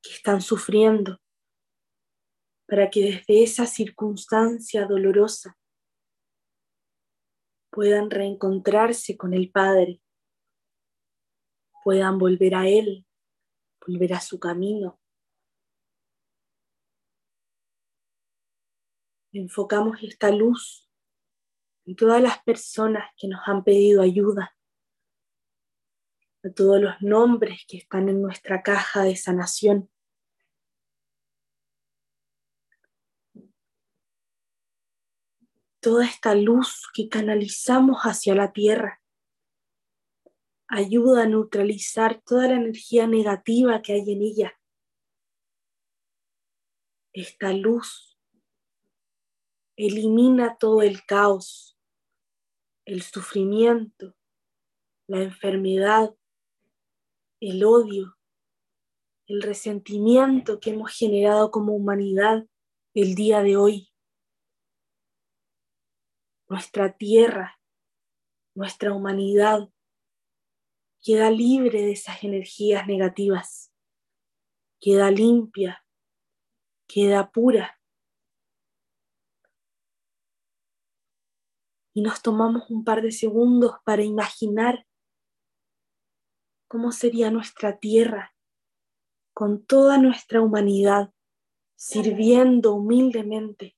que 0.00 0.12
están 0.12 0.40
sufriendo, 0.40 1.20
para 2.68 2.88
que 2.88 3.00
desde 3.02 3.42
esa 3.42 3.66
circunstancia 3.66 4.86
dolorosa 4.86 5.58
puedan 7.72 8.08
reencontrarse 8.08 9.16
con 9.16 9.34
el 9.34 9.50
Padre, 9.50 10.00
puedan 11.82 12.18
volver 12.18 12.54
a 12.54 12.68
Él, 12.68 13.04
volver 13.84 14.14
a 14.14 14.20
su 14.20 14.38
camino, 14.38 15.00
enfocamos 19.32 20.00
esta 20.04 20.30
luz 20.30 20.88
en 21.84 21.96
todas 21.96 22.22
las 22.22 22.40
personas 22.44 23.10
que 23.16 23.26
nos 23.26 23.40
han 23.46 23.64
pedido 23.64 24.02
ayuda, 24.02 24.56
a 26.42 26.50
todos 26.50 26.80
los 26.80 26.94
nombres 27.00 27.64
que 27.68 27.76
están 27.76 28.08
en 28.08 28.22
nuestra 28.22 28.62
caja 28.62 29.02
de 29.02 29.16
sanación. 29.16 29.90
Toda 35.80 36.04
esta 36.04 36.34
luz 36.34 36.88
que 36.94 37.08
canalizamos 37.08 38.02
hacia 38.02 38.34
la 38.34 38.52
tierra 38.52 39.00
ayuda 40.68 41.24
a 41.24 41.26
neutralizar 41.26 42.22
toda 42.22 42.48
la 42.48 42.54
energía 42.54 43.06
negativa 43.06 43.82
que 43.82 43.94
hay 43.94 44.12
en 44.12 44.22
ella. 44.22 44.60
Esta 47.12 47.52
luz 47.52 48.16
elimina 49.76 50.58
todo 50.58 50.82
el 50.82 51.04
caos, 51.04 51.76
el 52.84 53.02
sufrimiento, 53.02 54.14
la 55.08 55.22
enfermedad, 55.22 56.14
el 57.40 57.64
odio, 57.64 58.16
el 59.26 59.42
resentimiento 59.42 60.60
que 60.60 60.70
hemos 60.70 60.92
generado 60.92 61.50
como 61.50 61.74
humanidad 61.74 62.46
el 62.94 63.14
día 63.14 63.42
de 63.42 63.56
hoy. 63.56 63.92
Nuestra 66.48 66.96
tierra, 66.96 67.58
nuestra 68.54 68.92
humanidad 68.92 69.68
queda 71.02 71.30
libre 71.30 71.82
de 71.82 71.92
esas 71.92 72.22
energías 72.24 72.86
negativas, 72.86 73.72
queda 74.80 75.10
limpia, 75.10 75.84
queda 76.86 77.30
pura. 77.30 77.80
y 81.92 82.02
nos 82.02 82.22
tomamos 82.22 82.70
un 82.70 82.84
par 82.84 83.02
de 83.02 83.12
segundos 83.12 83.74
para 83.84 84.02
imaginar 84.02 84.86
cómo 86.70 86.92
sería 86.92 87.32
nuestra 87.32 87.80
tierra 87.80 88.32
con 89.34 89.66
toda 89.66 89.98
nuestra 89.98 90.40
humanidad 90.40 91.12
sirviendo 91.74 92.74
humildemente. 92.74 93.76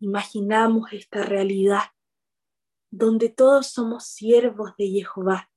Imaginamos 0.00 0.92
esta 0.92 1.22
realidad 1.22 1.84
donde 2.90 3.30
todos 3.30 3.68
somos 3.68 4.04
siervos 4.04 4.76
de 4.76 4.88
Jehová, 4.88 5.50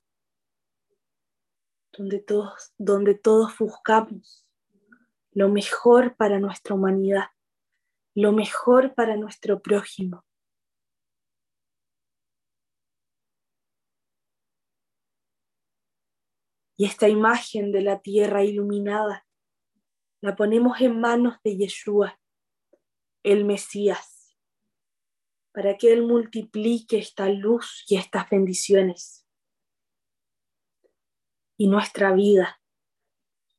donde 1.91 2.19
todos, 2.19 2.73
donde 2.77 3.15
todos 3.15 3.57
buscamos 3.57 4.47
lo 5.31 5.49
mejor 5.49 6.15
para 6.15 6.39
nuestra 6.39 6.75
humanidad 6.75 7.25
lo 8.15 8.31
mejor 8.31 8.93
para 8.93 9.17
nuestro 9.17 9.59
prójimo. 9.59 10.23
Y 16.83 16.85
esta 16.85 17.07
imagen 17.07 17.71
de 17.71 17.79
la 17.79 18.01
tierra 18.01 18.43
iluminada 18.43 19.25
la 20.19 20.35
ponemos 20.35 20.81
en 20.81 20.99
manos 20.99 21.37
de 21.41 21.55
Yeshua, 21.55 22.19
el 23.23 23.45
Mesías, 23.45 24.37
para 25.53 25.77
que 25.77 25.93
Él 25.93 26.03
multiplique 26.03 26.97
esta 26.97 27.29
luz 27.29 27.85
y 27.87 27.95
estas 27.95 28.29
bendiciones. 28.29 29.25
Y 31.55 31.69
nuestra 31.69 32.11
vida, 32.11 32.61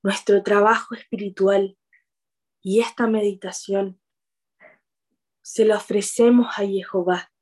nuestro 0.03 0.43
trabajo 0.43 0.95
espiritual 0.95 1.79
y 2.61 2.81
esta 2.81 3.07
meditación 3.07 4.03
se 5.41 5.65
lo 5.65 5.77
ofrecemos 5.77 6.49
a 6.59 6.67
Jehová 6.67 7.33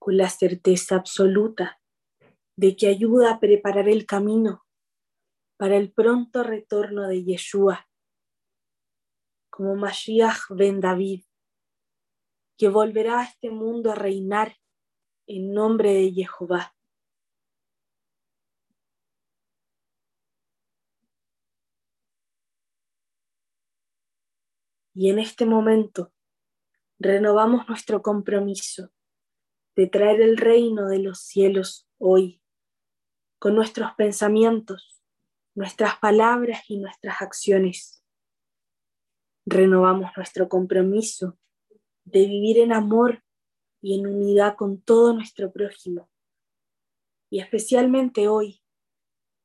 con 0.00 0.16
la 0.16 0.28
certeza 0.28 0.96
absoluta 0.96 1.80
de 2.58 2.74
que 2.74 2.88
ayuda 2.88 3.30
a 3.30 3.38
preparar 3.38 3.88
el 3.88 4.04
camino 4.04 4.66
para 5.56 5.76
el 5.76 5.92
pronto 5.92 6.42
retorno 6.42 7.06
de 7.06 7.22
Yeshua, 7.22 7.88
como 9.48 9.76
Mashiach 9.76 10.50
ben 10.50 10.80
David, 10.80 11.22
que 12.56 12.68
volverá 12.68 13.20
a 13.20 13.24
este 13.26 13.50
mundo 13.50 13.92
a 13.92 13.94
reinar 13.94 14.56
en 15.28 15.52
nombre 15.52 15.92
de 15.92 16.10
Jehová. 16.10 16.74
Y 24.94 25.10
en 25.10 25.20
este 25.20 25.46
momento 25.46 26.12
renovamos 26.98 27.68
nuestro 27.68 28.02
compromiso 28.02 28.90
de 29.76 29.86
traer 29.86 30.20
el 30.22 30.36
reino 30.36 30.88
de 30.88 30.98
los 30.98 31.20
cielos 31.20 31.88
hoy, 31.98 32.37
con 33.38 33.54
nuestros 33.54 33.92
pensamientos, 33.94 35.02
nuestras 35.54 35.98
palabras 35.98 36.68
y 36.68 36.78
nuestras 36.78 37.22
acciones. 37.22 38.02
Renovamos 39.46 40.10
nuestro 40.16 40.48
compromiso 40.48 41.38
de 42.04 42.26
vivir 42.26 42.58
en 42.58 42.72
amor 42.72 43.22
y 43.80 43.98
en 43.98 44.06
unidad 44.06 44.56
con 44.56 44.80
todo 44.80 45.12
nuestro 45.12 45.52
prójimo. 45.52 46.10
Y 47.30 47.40
especialmente 47.40 48.28
hoy 48.28 48.62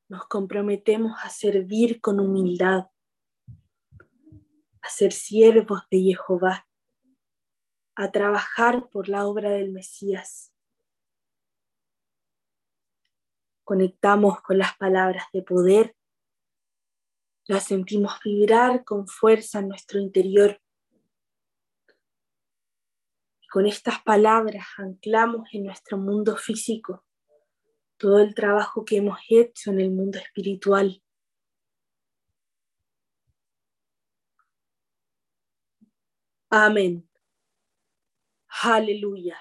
nos 0.08 0.26
comprometemos 0.26 1.12
a 1.22 1.28
servir 1.28 2.00
con 2.00 2.20
humildad, 2.20 2.86
a 4.80 4.88
ser 4.88 5.12
siervos 5.12 5.82
de 5.90 6.14
Jehová, 6.14 6.66
a 7.96 8.10
trabajar 8.10 8.88
por 8.90 9.08
la 9.08 9.26
obra 9.26 9.50
del 9.50 9.70
Mesías. 9.70 10.53
Conectamos 13.64 14.40
con 14.42 14.58
las 14.58 14.76
palabras 14.76 15.24
de 15.32 15.42
poder, 15.42 15.96
las 17.46 17.64
sentimos 17.64 18.14
vibrar 18.24 18.84
con 18.84 19.08
fuerza 19.08 19.58
en 19.58 19.68
nuestro 19.68 19.98
interior. 20.00 20.60
Y 23.40 23.48
con 23.48 23.66
estas 23.66 24.02
palabras 24.02 24.66
anclamos 24.78 25.48
en 25.52 25.64
nuestro 25.64 25.98
mundo 25.98 26.36
físico 26.36 27.04
todo 27.96 28.18
el 28.18 28.34
trabajo 28.34 28.84
que 28.84 28.98
hemos 28.98 29.18
hecho 29.28 29.70
en 29.70 29.80
el 29.80 29.90
mundo 29.90 30.18
espiritual. 30.18 31.02
Amén. 36.50 37.08
Aleluya. 38.62 39.38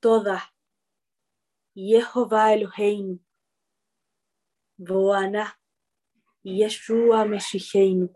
Toda 0.00 0.54
Jehová 1.80 2.54
Eloheinu, 2.54 3.20
Boana, 4.76 5.56
Yeshua 6.44 7.24
Meshiheinu, 7.24 8.08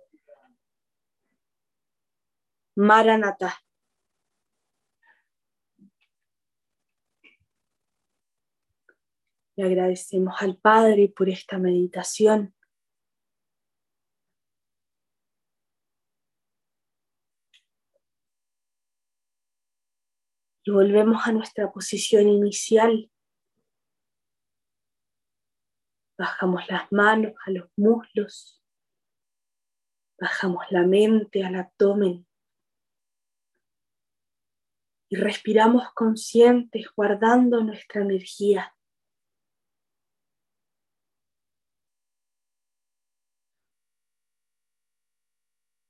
Maranatha. 2.76 3.62
Le 9.54 9.64
agradecemos 9.64 10.34
al 10.40 10.56
Padre 10.56 11.12
por 11.14 11.28
esta 11.28 11.58
meditación. 11.58 12.52
y 20.64 20.70
volvemos 20.70 21.26
a 21.26 21.32
nuestra 21.32 21.72
posición 21.72 22.28
inicial. 22.28 23.11
Bajamos 26.18 26.62
las 26.68 26.90
manos 26.92 27.32
a 27.46 27.50
los 27.50 27.68
muslos, 27.76 28.62
bajamos 30.18 30.64
la 30.70 30.82
mente 30.82 31.42
al 31.44 31.56
abdomen. 31.56 32.26
Y 35.08 35.16
respiramos 35.16 35.92
conscientes 35.94 36.86
guardando 36.94 37.62
nuestra 37.62 38.02
energía. 38.02 38.74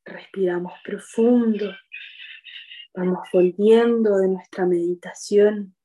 Respiramos 0.04 0.72
profundo. 0.82 1.72
Vamos 2.94 3.28
volviendo 3.32 4.18
de 4.18 4.28
nuestra 4.28 4.66
meditación, 4.66 5.76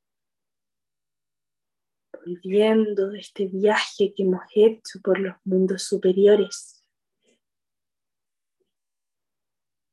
volviendo 2.27 3.09
de 3.09 3.19
este 3.19 3.47
viaje 3.47 4.13
que 4.13 4.23
hemos 4.23 4.41
hecho 4.53 4.99
por 5.01 5.19
los 5.19 5.35
mundos 5.45 5.83
superiores. 5.83 6.83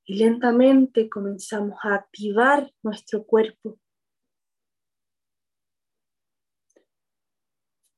Y 0.07 0.17
lentamente 0.19 1.09
comenzamos 1.09 1.79
a 1.83 1.95
activar 1.95 2.71
nuestro 2.83 3.25
cuerpo. 3.25 3.79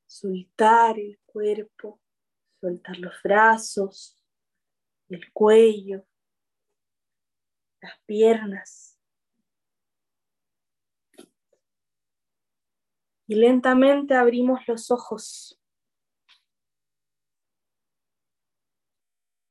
Soltar 0.06 0.98
el 0.98 1.18
cuerpo, 1.26 2.00
soltar 2.60 2.98
los 2.98 3.14
brazos, 3.24 4.22
el 5.08 5.32
cuello, 5.32 6.06
las 7.80 7.98
piernas. 8.06 8.95
Y 13.26 13.34
lentamente 13.34 14.14
abrimos 14.14 14.60
los 14.66 14.90
ojos. 14.90 15.58